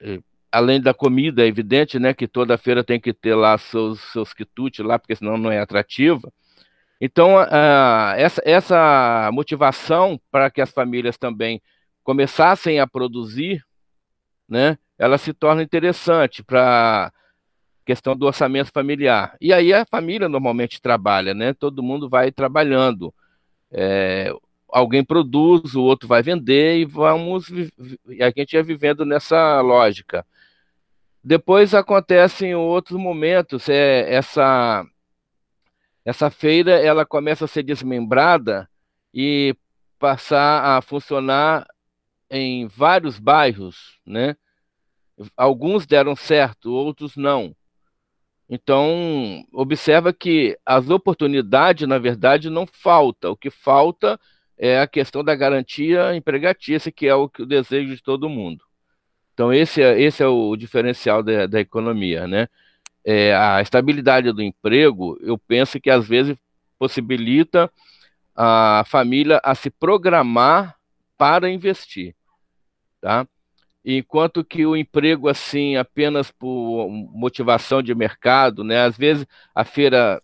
[0.00, 4.00] é, além da comida, é evidente, né, que toda feira tem que ter lá seus,
[4.12, 6.32] seus quitutes lá, porque senão não é atrativa.
[7.00, 11.62] Então, uh, essa, essa motivação para que as famílias também
[12.02, 13.62] começassem a produzir
[14.48, 17.12] né, ela se torna interessante para
[17.84, 19.36] questão do orçamento familiar.
[19.40, 21.54] E aí a família normalmente trabalha, né?
[21.54, 23.14] Todo mundo vai trabalhando.
[23.70, 24.32] É,
[24.68, 30.26] alguém produz, o outro vai vender e vamos e a gente ia vivendo nessa lógica.
[31.22, 34.86] Depois acontecem outros momentos, é essa
[36.04, 38.66] essa feira ela começa a ser desmembrada
[39.12, 39.54] e
[39.98, 41.66] passar a funcionar
[42.30, 44.34] em vários bairros, né?
[45.36, 47.54] Alguns deram certo, outros não.
[48.48, 53.30] Então, observa que as oportunidades, na verdade, não falta.
[53.30, 54.18] O que falta
[54.56, 58.64] é a questão da garantia empregatícia, que é o, que o desejo de todo mundo.
[59.38, 62.48] Então, esse é, esse é o diferencial da, da economia, né?
[63.04, 66.36] É, a estabilidade do emprego, eu penso que às vezes
[66.76, 67.70] possibilita
[68.34, 70.76] a família a se programar
[71.16, 72.16] para investir,
[73.00, 73.28] tá?
[73.84, 78.82] Enquanto que o emprego, assim, apenas por motivação de mercado, né?
[78.82, 79.24] Às vezes
[79.54, 80.20] a feira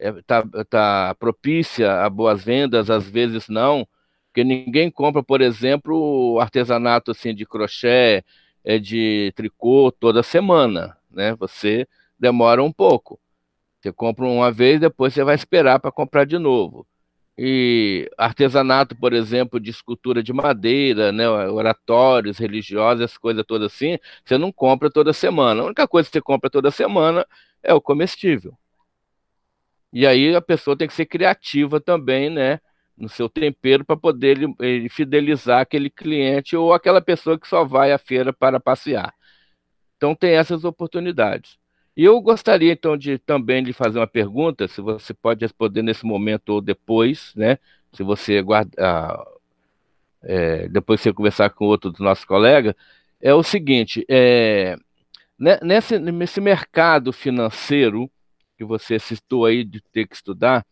[0.00, 3.86] está é, tá propícia a boas vendas, às vezes não,
[4.26, 8.24] porque ninguém compra, por exemplo, artesanato assim de crochê,
[8.76, 11.36] de tricô toda semana, né?
[11.36, 11.86] Você
[12.18, 13.20] demora um pouco.
[13.80, 16.84] Você compra uma vez, depois você vai esperar para comprar de novo.
[17.40, 23.96] E artesanato, por exemplo, de escultura de madeira, né, oratórios religiosos, essas coisas todas assim,
[24.24, 25.62] você não compra toda semana.
[25.62, 27.24] A única coisa que você compra toda semana
[27.62, 28.58] é o comestível.
[29.92, 32.60] E aí a pessoa tem que ser criativa também, né?
[32.98, 37.64] No seu tempero para poder ele, ele fidelizar aquele cliente ou aquela pessoa que só
[37.64, 39.14] vai à feira para passear.
[39.96, 41.58] Então tem essas oportunidades.
[41.96, 46.06] E eu gostaria então de também lhe fazer uma pergunta, se você pode responder nesse
[46.06, 47.58] momento ou depois, né?
[47.92, 48.70] Se você guarda,
[50.22, 52.74] é, depois você conversar com outro dos nossos colegas,
[53.20, 54.76] é o seguinte: é,
[55.38, 58.10] né, nesse, nesse mercado financeiro
[58.56, 60.66] que você citou aí de ter que estudar,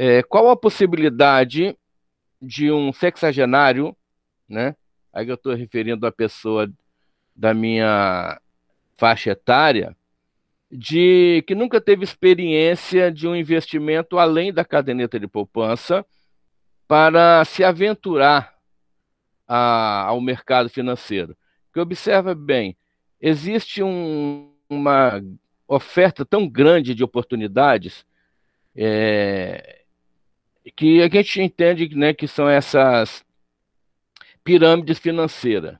[0.00, 1.76] é, qual a possibilidade
[2.40, 3.96] de um sexagenário,
[4.48, 4.76] né?
[5.12, 6.70] Aí eu estou referindo a pessoa
[7.34, 8.40] da minha
[8.96, 9.96] faixa etária,
[10.70, 16.06] de que nunca teve experiência de um investimento além da caderneta de poupança
[16.86, 18.54] para se aventurar
[19.48, 21.36] a, ao mercado financeiro.
[21.72, 22.76] Que observa bem,
[23.20, 25.20] existe um, uma
[25.66, 28.06] oferta tão grande de oportunidades
[28.76, 29.77] é,
[30.76, 33.24] que a gente entende né, que são essas
[34.44, 35.78] pirâmides financeiras.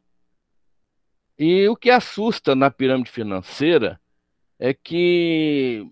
[1.38, 4.01] E o que assusta na pirâmide financeira
[4.59, 5.87] é que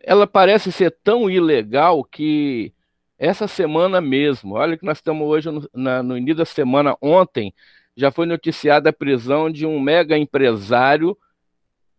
[0.00, 2.72] ela parece ser tão ilegal que
[3.18, 7.54] essa semana mesmo, olha que nós estamos hoje no, na, no início da semana, ontem,
[7.96, 11.16] já foi noticiada a prisão de um mega empresário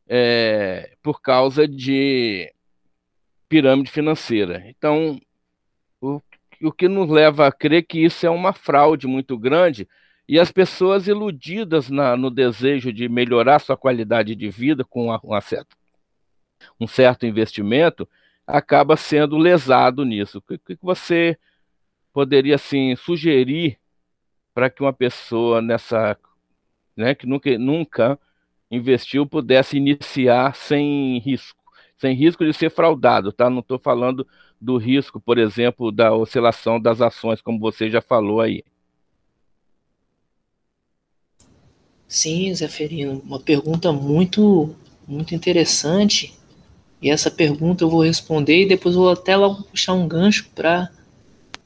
[0.08, 2.54] é, por causa de
[3.50, 4.64] pirâmide financeira.
[4.68, 5.20] Então,
[6.00, 6.22] o,
[6.62, 9.88] o que nos leva a crer que isso é uma fraude muito grande
[10.28, 15.41] e as pessoas iludidas na, no desejo de melhorar sua qualidade de vida com uma,
[15.41, 15.76] certa,
[16.80, 18.08] um certo investimento
[18.45, 20.38] acaba sendo lesado nisso.
[20.38, 21.38] O que, que você
[22.13, 23.80] poderia assim sugerir
[24.54, 26.17] para que uma pessoa nessa,
[26.95, 28.19] né, que nunca, nunca
[28.69, 31.60] investiu pudesse iniciar sem risco,
[31.98, 33.50] sem risco de ser fraudado, tá?
[33.50, 34.28] Não estou falando
[34.60, 38.63] do risco, por exemplo, da oscilação das ações, como você já falou aí.
[42.08, 44.76] Sim, Zeferino, uma pergunta muito,
[45.08, 46.34] muito interessante.
[47.02, 50.89] E essa pergunta eu vou responder e depois vou até logo puxar um gancho para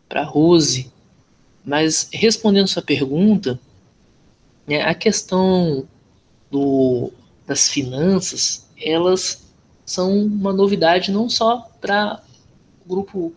[0.08, 0.92] para Rose.
[1.66, 3.60] Mas respondendo sua pergunta,
[4.68, 5.88] né, a questão
[6.52, 7.12] do,
[7.48, 9.44] das finanças, elas
[9.86, 12.23] são uma novidade não só para
[12.88, 13.34] grupo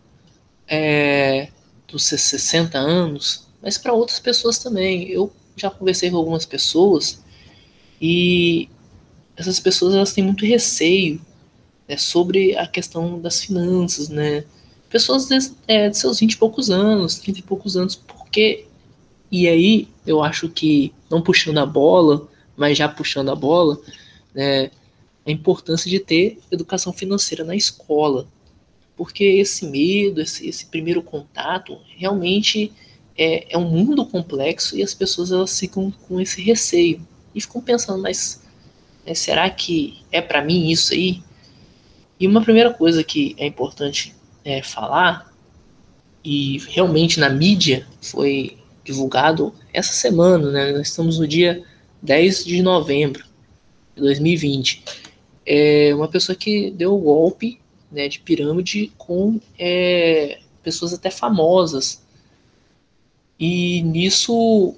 [0.68, 1.48] é,
[1.88, 5.08] dos 60 anos, mas para outras pessoas também.
[5.08, 7.22] Eu já conversei com algumas pessoas
[8.00, 8.68] e
[9.36, 11.20] essas pessoas elas têm muito receio
[11.88, 14.44] né, sobre a questão das finanças, né?
[14.88, 18.66] Pessoas de, é, de seus 20 e poucos anos, 30 e poucos anos, porque.
[19.28, 23.76] E aí, eu acho que, não puxando a bola, mas já puxando a bola,
[24.32, 24.70] né,
[25.26, 28.28] a importância de ter educação financeira na escola.
[28.96, 32.72] Porque esse medo, esse, esse primeiro contato, realmente
[33.16, 37.60] é, é, um mundo complexo e as pessoas elas ficam com esse receio e ficam
[37.60, 38.42] pensando, mas
[39.04, 41.22] é, será que é para mim isso aí?
[42.18, 45.30] E uma primeira coisa que é importante é, falar,
[46.24, 50.72] e realmente na mídia foi divulgado essa semana, né?
[50.72, 51.62] Nós estamos no dia
[52.02, 53.24] 10 de novembro
[53.94, 54.82] de 2020.
[55.46, 57.60] É uma pessoa que deu o golpe
[57.96, 62.02] né, de pirâmide com é, pessoas até famosas.
[63.40, 64.74] E nisso,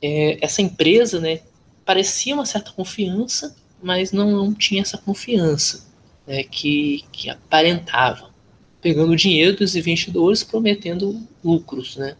[0.00, 1.40] é, essa empresa né,
[1.84, 5.86] parecia uma certa confiança, mas não, não tinha essa confiança
[6.26, 8.30] né, que, que aparentava.
[8.80, 11.96] Pegando o dinheiro dos investidores, prometendo lucros.
[11.96, 12.16] Né?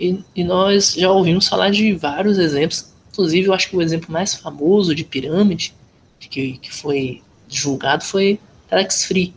[0.00, 4.10] E, e nós já ouvimos falar de vários exemplos, inclusive eu acho que o exemplo
[4.10, 5.74] mais famoso de pirâmide
[6.18, 9.34] que, que foi divulgado foi Telex Free,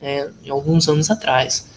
[0.00, 1.68] né, alguns anos atrás.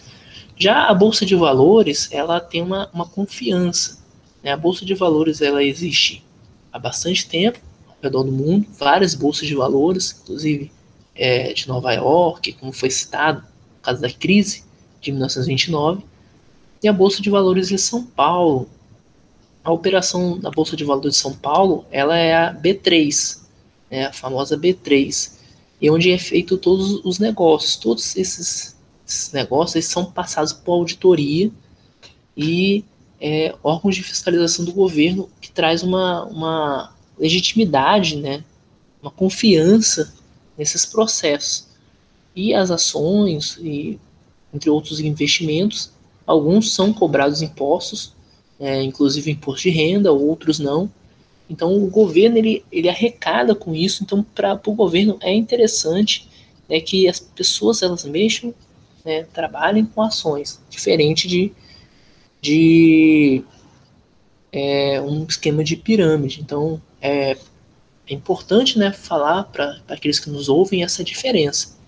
[0.56, 3.98] Já a bolsa de valores, ela tem uma, uma confiança.
[4.42, 4.52] Né?
[4.52, 6.24] A bolsa de valores ela existe
[6.72, 10.70] há bastante tempo ao redor do mundo, várias bolsas de valores, inclusive
[11.14, 14.64] é, de Nova York, como foi citado, por causa da crise
[15.00, 16.02] de 1929,
[16.82, 18.68] e a bolsa de valores de São Paulo.
[19.62, 23.40] A operação da bolsa de valores de São Paulo, ela é a B3,
[23.90, 25.39] né, a famosa B3,
[25.80, 28.78] e onde é feito todos os negócios, todos esses
[29.10, 31.50] esses negócios são passados por auditoria
[32.36, 32.84] e
[33.20, 38.44] é, órgãos de fiscalização do governo que traz uma, uma legitimidade, né,
[39.02, 40.14] uma confiança
[40.56, 41.66] nesses processos.
[42.34, 43.98] E as ações, e,
[44.54, 45.90] entre outros investimentos,
[46.24, 48.14] alguns são cobrados impostos,
[48.60, 50.90] é, inclusive imposto de renda, outros não.
[51.50, 54.04] Então o governo ele, ele arrecada com isso.
[54.04, 56.28] Então para o governo é interessante
[56.68, 58.54] né, que as pessoas elas mexam
[59.04, 61.52] né, trabalhem com ações, diferente de,
[62.40, 63.42] de
[64.52, 66.40] é, um esquema de pirâmide.
[66.40, 71.78] Então, é, é importante né, falar para aqueles que nos ouvem essa diferença.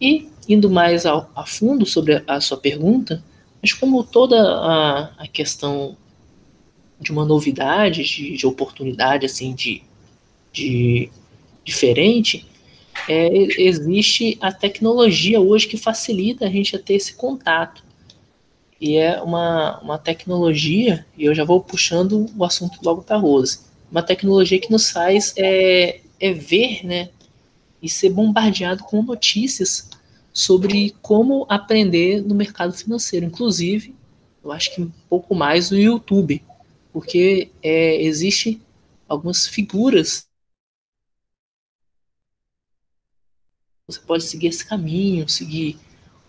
[0.00, 3.22] E, indo mais ao, a fundo sobre a, a sua pergunta,
[3.62, 5.96] mas como toda a, a questão
[7.00, 9.82] de uma novidade, de, de oportunidade, assim, de,
[10.52, 11.10] de
[11.64, 12.46] diferente,
[13.08, 13.28] é,
[13.60, 17.84] existe a tecnologia hoje que facilita a gente a ter esse contato.
[18.80, 23.18] E é uma, uma tecnologia, e eu já vou puxando o assunto logo para a
[23.18, 27.08] Rose, uma tecnologia que nos faz é, é ver né,
[27.80, 29.88] e ser bombardeado com notícias
[30.32, 33.24] sobre como aprender no mercado financeiro.
[33.24, 33.94] Inclusive,
[34.44, 36.42] eu acho que um pouco mais no YouTube,
[36.96, 38.58] porque é, existe
[39.06, 40.26] algumas figuras
[43.86, 45.78] você pode seguir esse caminho, seguir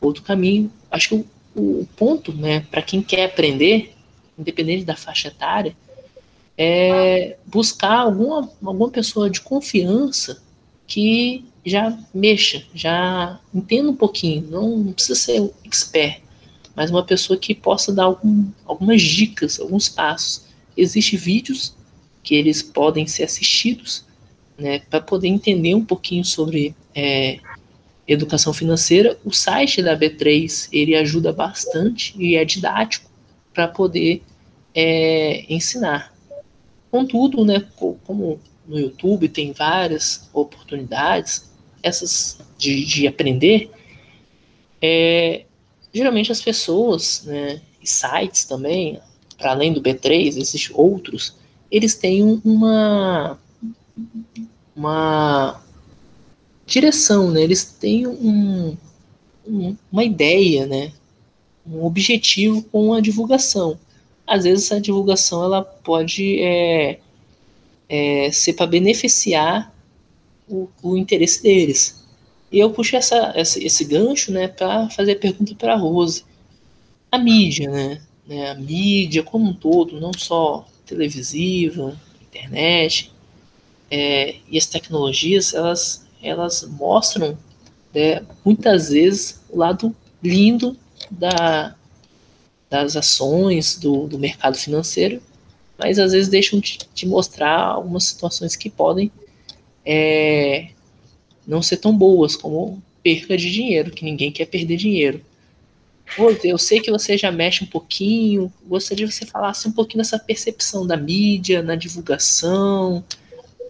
[0.01, 0.69] outro caminho.
[0.91, 1.15] Acho que
[1.55, 3.95] o, o ponto, né, para quem quer aprender,
[4.37, 5.73] independente da faixa etária,
[6.57, 10.43] é buscar alguma, alguma pessoa de confiança
[10.85, 16.21] que já mexa, já entenda um pouquinho, não precisa ser expert,
[16.75, 20.46] mas uma pessoa que possa dar algum, algumas dicas, alguns passos.
[20.77, 21.75] Existem vídeos
[22.23, 24.05] que eles podem ser assistidos,
[24.57, 27.39] né, para poder entender um pouquinho sobre é,
[28.07, 33.09] educação financeira, o site da B3 ele ajuda bastante e é didático
[33.53, 34.23] para poder
[34.73, 36.13] é, ensinar.
[36.89, 37.65] Contudo, né,
[38.05, 41.49] como no YouTube tem várias oportunidades,
[41.83, 43.69] essas de, de aprender,
[44.81, 45.43] é,
[45.93, 48.99] geralmente as pessoas, né, e sites também,
[49.37, 51.35] para além do B3, existem outros,
[51.71, 53.37] eles têm uma,
[54.75, 55.61] uma
[56.65, 57.41] direção, né?
[57.41, 58.77] Eles têm um,
[59.47, 60.91] um, uma ideia, né?
[61.65, 63.77] Um objetivo com a divulgação.
[64.25, 66.99] Às vezes essa divulgação ela pode é,
[67.87, 69.73] é, ser para beneficiar
[70.47, 72.03] o, o, interesse deles.
[72.51, 76.23] E eu puxo essa, essa esse gancho, né, para fazer a pergunta para a Rose.
[77.11, 78.51] A mídia, né, né?
[78.51, 83.11] A mídia como um todo, não só televisiva, internet,
[83.89, 87.37] é, e as tecnologias, elas elas mostram
[87.93, 90.75] né, muitas vezes o lado lindo
[91.11, 91.75] da,
[92.69, 95.21] das ações do, do mercado financeiro,
[95.77, 99.11] mas às vezes deixam de, de mostrar algumas situações que podem
[99.85, 100.69] é,
[101.45, 105.21] não ser tão boas, como perca de dinheiro, que ninguém quer perder dinheiro.
[106.43, 110.17] Eu sei que você já mexe um pouquinho, gostaria de você falasse um pouquinho dessa
[110.17, 113.03] percepção da mídia, na divulgação,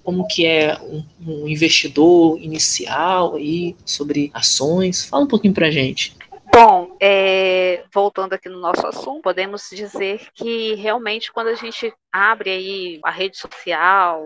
[0.03, 5.03] como que é um, um investidor inicial aí sobre ações.
[5.03, 6.15] Fala um pouquinho para gente.
[6.53, 12.49] Bom, é, voltando aqui no nosso assunto, podemos dizer que realmente quando a gente abre
[12.49, 14.25] aí a rede social,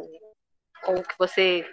[0.88, 1.66] ou que você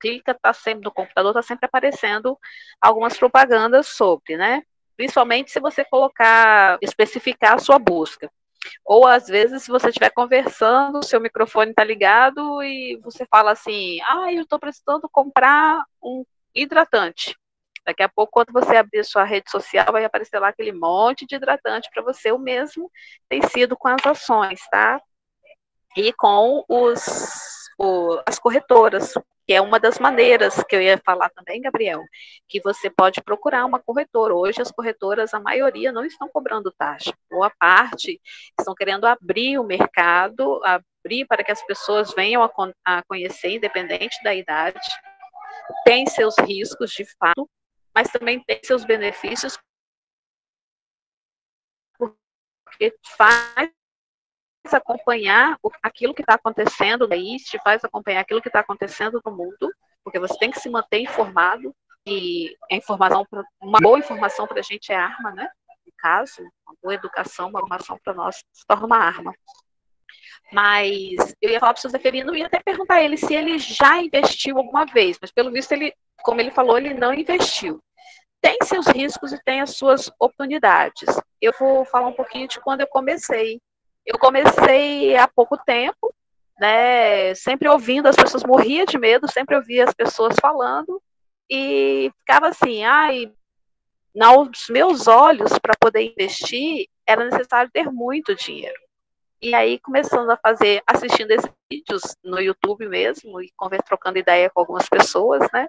[0.00, 2.38] clica, tá sempre no computador, tá sempre aparecendo
[2.80, 4.62] algumas propagandas sobre, né?
[4.96, 8.30] Principalmente se você colocar, especificar a sua busca.
[8.84, 14.00] Ou às vezes, se você estiver conversando, seu microfone está ligado e você fala assim:
[14.02, 16.24] ah, eu estou precisando comprar um
[16.54, 17.36] hidratante.
[17.84, 21.36] Daqui a pouco, quando você abrir sua rede social, vai aparecer lá aquele monte de
[21.36, 22.32] hidratante para você.
[22.32, 22.90] O mesmo
[23.28, 25.00] tem sido com as ações, tá?
[25.96, 27.04] E com os,
[27.78, 29.12] o, as corretoras,
[29.46, 32.02] que é uma das maneiras que eu ia falar também, Gabriel,
[32.48, 34.34] que você pode procurar uma corretora.
[34.34, 37.12] Hoje as corretoras, a maioria, não estão cobrando taxa.
[37.30, 38.20] Boa parte
[38.58, 42.50] estão querendo abrir o mercado, abrir para que as pessoas venham a,
[42.84, 44.80] a conhecer, independente da idade.
[45.84, 47.48] Tem seus riscos, de fato,
[47.94, 49.58] mas também tem seus benefícios,
[51.98, 53.75] porque faz
[54.74, 59.72] acompanhar aquilo que está acontecendo país, te faz acompanhar aquilo que está acontecendo no mundo,
[60.04, 61.74] porque você tem que se manter informado
[62.06, 63.26] e a informação,
[63.60, 65.48] uma boa informação para a gente é arma, né?
[65.84, 69.32] No caso, uma boa educação, uma informação para nós se torna uma arma.
[70.52, 73.58] Mas eu ia falar para o seu Zeferino e até perguntar a ele se ele
[73.58, 75.92] já investiu alguma vez, mas pelo visto ele,
[76.22, 77.82] como ele falou, ele não investiu
[78.46, 81.08] tem seus riscos e tem as suas oportunidades.
[81.40, 83.60] Eu vou falar um pouquinho de quando eu comecei.
[84.06, 86.14] Eu comecei há pouco tempo,
[86.58, 87.34] né?
[87.34, 91.02] Sempre ouvindo, as pessoas morria de medo, sempre ouvia as pessoas falando
[91.50, 93.32] e ficava assim, ai,
[94.14, 98.78] nos meus olhos para poder investir era necessário ter muito dinheiro.
[99.42, 103.52] E aí começando a fazer, assistindo esses vídeos no YouTube mesmo e
[103.84, 105.68] trocando ideia com algumas pessoas, né?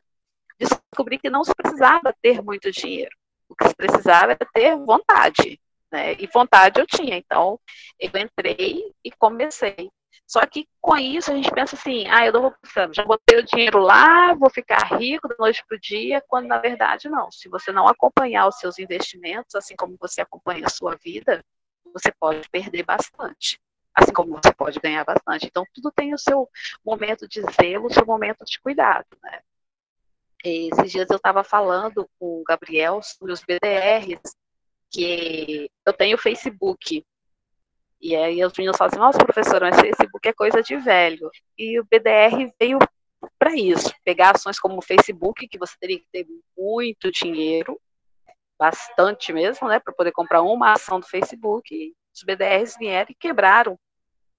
[0.58, 3.16] descobri que não se precisava ter muito dinheiro.
[3.48, 5.60] O que se precisava era ter vontade.
[5.92, 6.14] Né?
[6.20, 7.18] E vontade eu tinha.
[7.18, 7.60] Então,
[8.00, 9.90] eu entrei e comecei.
[10.26, 13.40] Só que com isso a gente pensa assim, ah, eu não vou precisar, já botei
[13.40, 17.32] o dinheiro lá, vou ficar rico da noite para o dia, quando na verdade não.
[17.32, 21.42] Se você não acompanhar os seus investimentos, assim como você acompanha a sua vida,
[21.94, 23.58] você pode perder bastante.
[23.96, 25.48] Assim como você pode ganhar bastante.
[25.48, 26.50] Então, tudo tem o seu
[26.86, 29.08] momento de zelo, o seu momento de cuidado.
[29.24, 29.40] Né?
[30.44, 34.22] Esses dias eu estava falando com o Gabriel sobre os BDRs,
[34.90, 37.04] que eu tenho Facebook.
[38.00, 41.30] E aí os meninos falam assim, nossa, professora, mas Facebook é coisa de velho.
[41.58, 42.80] E o BDR veio
[43.40, 46.26] para isso, pegar ações como o Facebook, que você teria que ter
[46.58, 47.80] muito dinheiro,
[48.58, 53.78] bastante mesmo, né, para poder comprar uma ação do Facebook, os BDRs vieram e quebraram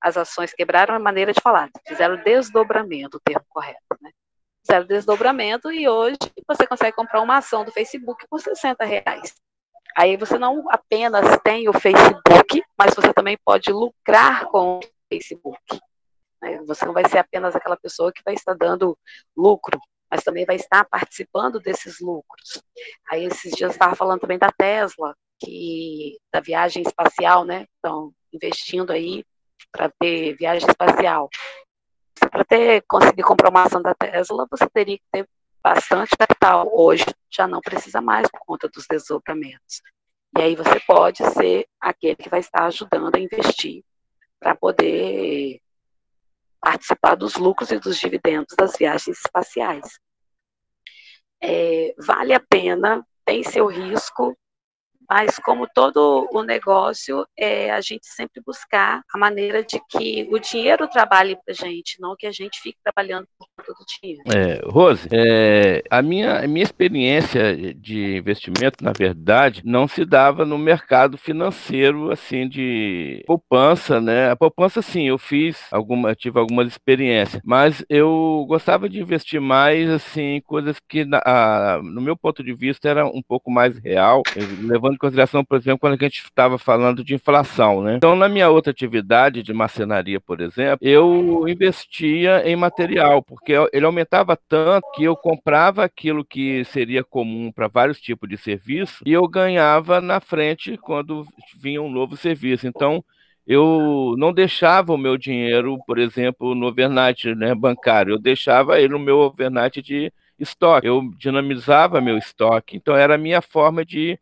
[0.01, 4.11] as ações, quebraram a maneira de falar, fizeram desdobramento, o termo correto, né?
[4.69, 9.35] zero desdobramento e hoje você consegue comprar uma ação do Facebook por 60 reais.
[9.97, 15.61] Aí você não apenas tem o Facebook, mas você também pode lucrar com o Facebook.
[16.43, 16.61] Né?
[16.67, 18.97] Você não vai ser apenas aquela pessoa que vai estar dando
[19.37, 19.79] lucro,
[20.11, 22.63] mas também vai estar participando desses lucros.
[23.11, 27.67] Aí esses dias eu estava falando também da Tesla, que da viagem espacial, né?
[27.77, 29.25] Estão investindo aí
[29.73, 31.29] para ter viagem espacial
[32.31, 35.29] para ter conseguir comprar uma ação da Tesla, você teria que ter
[35.63, 36.69] bastante capital.
[36.73, 39.83] Hoje já não precisa mais por conta dos desdobramentos.
[40.37, 43.83] E aí você pode ser aquele que vai estar ajudando a investir
[44.39, 45.61] para poder
[46.61, 49.99] participar dos lucros e dos dividendos das viagens espaciais.
[51.41, 54.37] É, vale a pena, tem seu risco,
[55.09, 60.39] mas como todo o negócio, é a gente sempre buscar a maneira de que o
[60.39, 63.48] dinheiro trabalhe para a gente, não que a gente fique trabalhando por
[64.35, 70.45] É, Rose, é, a, minha, a minha experiência de investimento, na verdade, não se dava
[70.45, 74.31] no mercado financeiro, assim, de poupança, né?
[74.31, 79.89] A poupança, sim, eu fiz alguma, tive algumas experiências, mas eu gostava de investir mais,
[79.91, 84.23] assim, coisas que, a, no meu ponto de vista, era um pouco mais real,
[84.61, 87.97] levando em consideração, por exemplo, quando a gente estava falando de inflação, né?
[87.97, 93.87] Então, na minha outra atividade de marcenaria, por exemplo, eu investia em material, porque ele
[93.87, 99.13] aumentava tanto que eu comprava aquilo que seria comum para vários tipos de serviço e
[99.13, 101.27] eu ganhava na frente quando
[101.61, 102.67] vinha um novo serviço.
[102.67, 103.05] Então,
[103.47, 108.93] eu não deixava o meu dinheiro, por exemplo, no overnight né, bancário, eu deixava ele
[108.93, 110.87] no meu overnight de estoque.
[110.87, 114.19] Eu dinamizava meu estoque, então era a minha forma de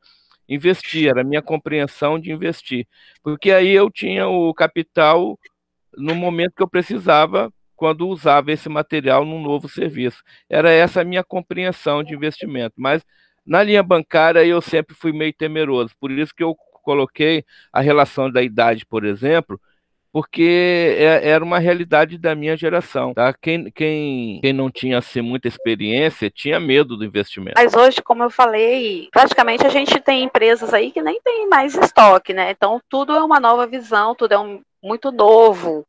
[0.49, 2.87] investir, era a minha compreensão de investir.
[3.23, 5.39] Porque aí eu tinha o capital
[5.97, 10.23] no momento que eu precisava, quando usava esse material num novo serviço.
[10.49, 12.75] Era essa a minha compreensão de investimento.
[12.77, 13.05] Mas
[13.47, 18.31] na linha bancária eu sempre fui meio temeroso, por isso que eu coloquei a relação
[18.31, 19.61] da idade, por exemplo,
[20.13, 23.13] porque é, era uma realidade da minha geração.
[23.13, 23.35] Tá?
[23.35, 27.55] Quem, quem, quem não tinha assim, muita experiência tinha medo do investimento.
[27.57, 31.75] Mas hoje, como eu falei, praticamente a gente tem empresas aí que nem tem mais
[31.75, 32.51] estoque, né?
[32.51, 35.85] Então tudo é uma nova visão, tudo é um, muito novo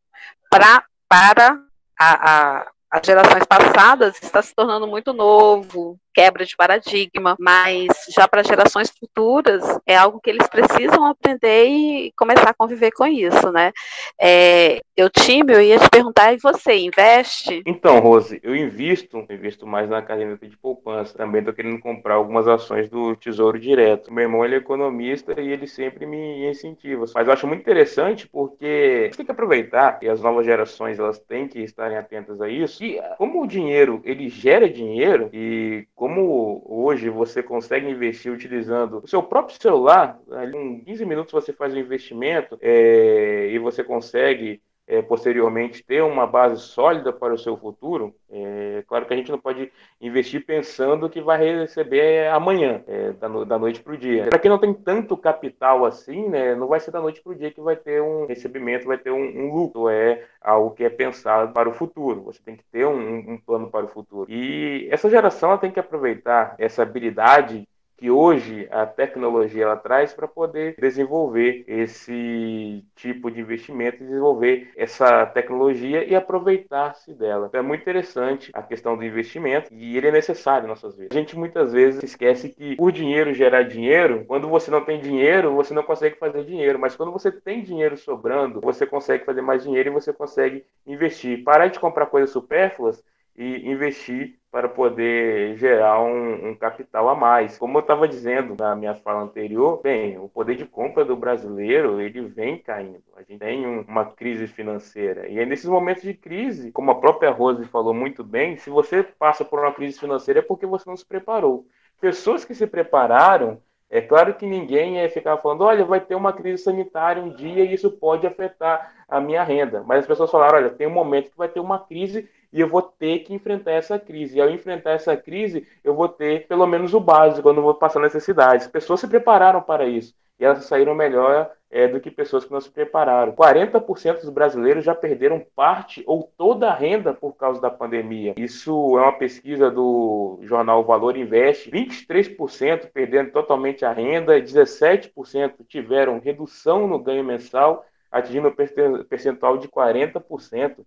[0.49, 1.57] pra, para
[1.99, 8.27] a, a as gerações passadas está se tornando muito novo, quebra de paradigma, mas já
[8.27, 13.51] para gerações futuras é algo que eles precisam aprender e começar a conviver com isso,
[13.51, 13.71] né?
[14.19, 17.61] É, eu time, eu ia te perguntar, e você investe?
[17.67, 21.15] Então, Rose, eu invisto, invisto mais na caderneta de poupança.
[21.15, 24.11] Também estou querendo comprar algumas ações do Tesouro Direto.
[24.11, 27.05] Meu irmão ele é economista e ele sempre me incentiva.
[27.13, 31.47] Mas eu acho muito interessante porque tem que aproveitar e as novas gerações elas têm
[31.47, 32.83] que estarem atentas a isso.
[32.83, 39.01] E como o dinheiro ele gera dinheiro e como como hoje você consegue investir utilizando
[39.03, 43.83] o seu próprio celular, ali em 15 minutos você faz um investimento é, e você
[43.83, 49.17] consegue é, posteriormente ter uma base sólida para o seu futuro, é claro que a
[49.17, 53.93] gente não pode investir pensando que vai receber amanhã, é, da, no, da, noite para
[53.93, 54.25] o dia.
[54.27, 57.35] Para quem não tem tanto capital assim, né, não vai ser da noite para o
[57.35, 60.89] dia que vai ter um recebimento, vai ter um, um, lucro, é algo que é
[60.89, 62.23] pensado para o futuro.
[62.23, 64.31] Você tem que ter um, um plano para o futuro.
[64.31, 67.67] E essa geração tem que aproveitar essa habilidade
[67.97, 75.25] que hoje a tecnologia ela traz para poder desenvolver esse tipo de investimento, desenvolver essa
[75.25, 77.47] tecnologia e aproveitar-se dela.
[77.47, 81.15] Então é muito interessante a questão do investimento e ele é necessário em nossas vidas.
[81.15, 85.55] A gente muitas vezes esquece que por dinheiro gerar dinheiro, quando você não tem dinheiro,
[85.55, 89.63] você não consegue fazer dinheiro, mas quando você tem dinheiro sobrando, você consegue fazer mais
[89.63, 91.43] dinheiro e você consegue investir.
[91.43, 93.03] Parar de comprar coisas supérfluas
[93.37, 97.57] e investir para poder gerar um, um capital a mais.
[97.57, 102.01] Como eu estava dizendo na minha fala anterior, bem, o poder de compra do brasileiro
[102.01, 103.03] ele vem caindo.
[103.15, 106.99] A gente tem um, uma crise financeira e é nesses momentos de crise, como a
[106.99, 110.89] própria Rose falou muito bem, se você passa por uma crise financeira é porque você
[110.89, 111.67] não se preparou.
[112.01, 116.33] Pessoas que se prepararam é claro que ninguém é ficar falando, olha, vai ter uma
[116.33, 119.81] crise sanitária um dia e isso pode afetar a minha renda.
[119.85, 122.67] Mas as pessoas falaram, olha, tem um momento que vai ter uma crise e eu
[122.67, 124.37] vou ter que enfrentar essa crise.
[124.37, 127.75] E ao enfrentar essa crise, eu vou ter pelo menos o básico, eu não vou
[127.75, 128.65] passar necessidades.
[128.65, 132.51] As pessoas se prepararam para isso e elas saíram melhor é, do que pessoas que
[132.51, 133.33] não se prepararam.
[133.33, 138.35] 40% dos brasileiros já perderam parte ou toda a renda por causa da pandemia.
[138.37, 141.69] Isso é uma pesquisa do jornal Valor Invest.
[141.69, 149.67] 23% perderam totalmente a renda, 17% tiveram redução no ganho mensal, atingindo um percentual de
[149.67, 150.77] 40%.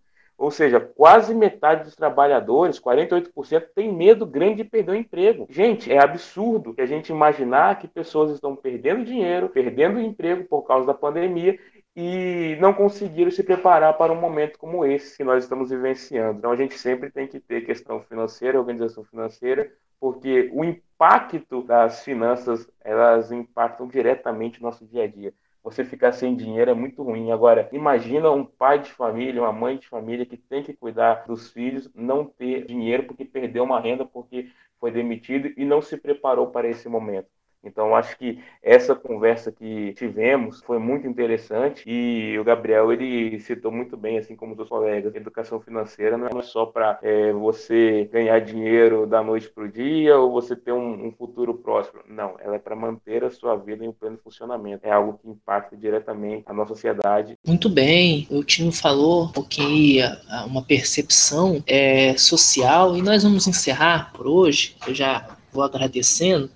[0.40, 5.46] Ou seja, quase metade dos trabalhadores, 48%, tem medo grande de perder o emprego.
[5.50, 10.48] Gente, é absurdo que a gente imaginar que pessoas estão perdendo dinheiro, perdendo o emprego
[10.48, 11.58] por causa da pandemia
[11.94, 16.38] e não conseguiram se preparar para um momento como esse que nós estamos vivenciando.
[16.38, 19.70] Então a gente sempre tem que ter questão financeira, organização financeira,
[20.00, 26.12] porque o impacto das finanças, elas impactam diretamente o nosso dia a dia você ficar
[26.12, 27.30] sem dinheiro é muito ruim.
[27.32, 31.50] Agora, imagina um pai de família, uma mãe de família que tem que cuidar dos
[31.50, 36.50] filhos, não ter dinheiro porque perdeu uma renda, porque foi demitido e não se preparou
[36.50, 37.28] para esse momento.
[37.62, 43.70] Então, acho que essa conversa que tivemos foi muito interessante e o Gabriel ele citou
[43.70, 48.38] muito bem, assim como os colegas, educação financeira não é só para é, você ganhar
[48.40, 52.04] dinheiro da noite para o dia ou você ter um, um futuro próspero.
[52.08, 54.86] Não, ela é para manter a sua vida em pleno funcionamento.
[54.86, 57.36] É algo que impacta diretamente a nossa sociedade.
[57.46, 60.06] Muito bem, o Tino falou um pouquinho
[60.46, 64.76] uma percepção é, social e nós vamos encerrar por hoje.
[64.86, 66.48] Eu já vou agradecendo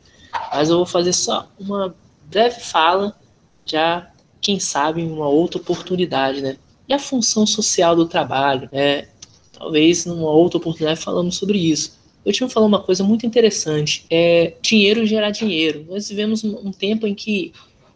[0.55, 1.95] mas eu vou fazer só uma
[2.31, 3.19] breve fala,
[3.67, 4.09] já,
[4.41, 6.57] quem sabe, em uma outra oportunidade, né?
[6.89, 9.09] E a função social do trabalho, né?
[9.53, 11.99] Talvez numa outra oportunidade falamos sobre isso.
[12.25, 15.87] Eu tinha falado uma coisa muito interessante, é dinheiro gerar dinheiro.
[15.89, 17.53] Nós vivemos um tempo em que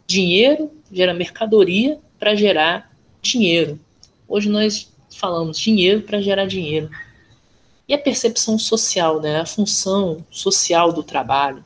[0.06, 2.92] dinheiro gera mercadoria para gerar
[3.22, 3.78] dinheiro.
[4.26, 6.90] Hoje nós falamos dinheiro para gerar dinheiro.
[7.88, 9.40] E a percepção social, né?
[9.40, 11.64] A função social do trabalho.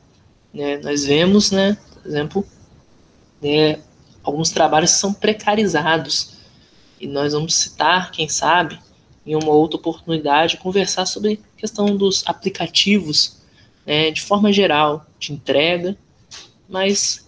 [0.53, 0.77] Né?
[0.77, 2.47] Nós vemos, né, por exemplo,
[3.41, 3.79] né,
[4.23, 6.33] alguns trabalhos que são precarizados.
[6.99, 8.79] E nós vamos citar, quem sabe,
[9.25, 13.41] em uma outra oportunidade, conversar sobre a questão dos aplicativos,
[13.85, 15.97] né, de forma geral, de entrega,
[16.69, 17.27] mas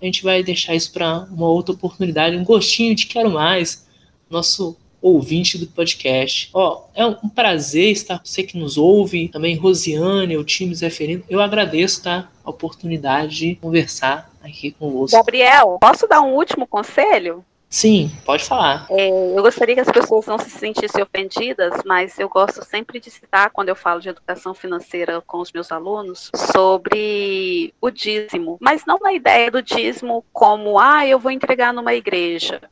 [0.00, 3.86] a gente vai deixar isso para uma outra oportunidade, um gostinho de quero mais.
[4.28, 6.48] Nosso ouvinte do podcast.
[6.54, 11.22] Ó, é um prazer estar com você que nos ouve, também Rosiane, o time Zeferino.
[11.28, 12.30] Eu agradeço, tá?
[12.42, 15.16] A oportunidade de conversar aqui com você.
[15.16, 17.44] Gabriel, posso dar um último conselho?
[17.68, 18.86] Sim, pode falar.
[18.88, 23.10] É, eu gostaria que as pessoas não se sentissem ofendidas, mas eu gosto sempre de
[23.10, 28.58] citar, quando eu falo de educação financeira com os meus alunos, sobre o dízimo.
[28.60, 32.62] Mas não na ideia do dízimo como, ah, eu vou entregar numa igreja.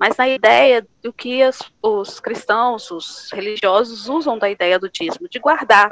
[0.00, 5.28] Mas na ideia do que as, os cristãos, os religiosos usam da ideia do dízimo,
[5.28, 5.90] de guardar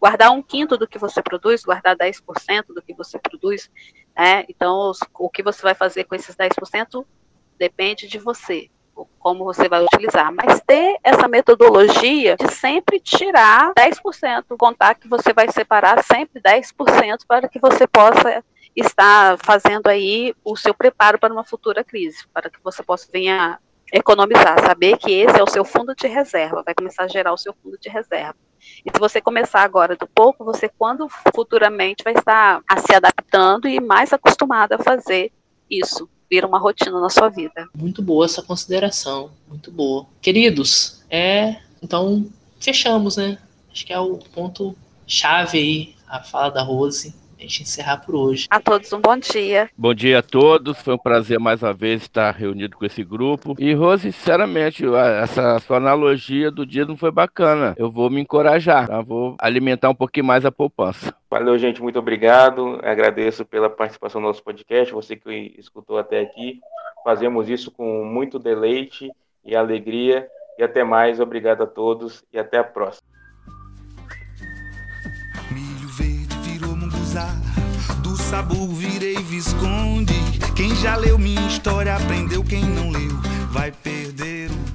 [0.00, 3.70] guardar um quinto do que você produz, guardar 10% do que você produz,
[4.16, 4.44] né?
[4.48, 7.04] Então, os, o que você vai fazer com esses 10%
[7.58, 8.70] depende de você,
[9.18, 10.32] como você vai utilizar.
[10.32, 17.20] Mas ter essa metodologia de sempre tirar 10%, contar que você vai separar sempre 10%
[17.26, 18.42] para que você possa
[18.74, 23.58] estar fazendo aí o seu preparo para uma futura crise, para que você possa venha
[23.92, 27.38] economizar, saber que esse é o seu fundo de reserva, vai começar a gerar o
[27.38, 28.36] seu fundo de reserva.
[28.84, 33.80] E se você começar agora do pouco, você quando futuramente vai estar se adaptando e
[33.80, 35.32] mais acostumado a fazer
[35.70, 36.08] isso.
[36.30, 37.68] Vira uma rotina na sua vida.
[37.74, 40.06] Muito boa essa consideração, muito boa.
[40.20, 42.26] Queridos, é então
[42.60, 43.38] fechamos, né?
[43.72, 44.76] Acho que é o ponto
[45.06, 48.46] chave aí a fala da Rose a gente encerrar por hoje.
[48.50, 49.70] A todos um bom dia.
[49.76, 50.80] Bom dia a todos.
[50.82, 53.54] Foi um prazer mais uma vez estar reunido com esse grupo.
[53.58, 54.84] E, Rose, sinceramente,
[55.22, 57.74] essa sua analogia do dia não foi bacana.
[57.78, 59.00] Eu vou me encorajar, tá?
[59.00, 61.14] vou alimentar um pouquinho mais a poupança.
[61.30, 61.80] Valeu, gente.
[61.80, 62.80] Muito obrigado.
[62.82, 64.92] Agradeço pela participação no nosso podcast.
[64.92, 66.60] Você que escutou até aqui.
[67.04, 69.10] Fazemos isso com muito deleite
[69.44, 70.26] e alegria.
[70.58, 71.20] E até mais.
[71.20, 73.17] Obrigado a todos e até a próxima.
[78.28, 80.12] Sabugo virei visconde.
[80.54, 83.16] Quem já leu minha história aprendeu, quem não leu
[83.50, 84.67] vai perder o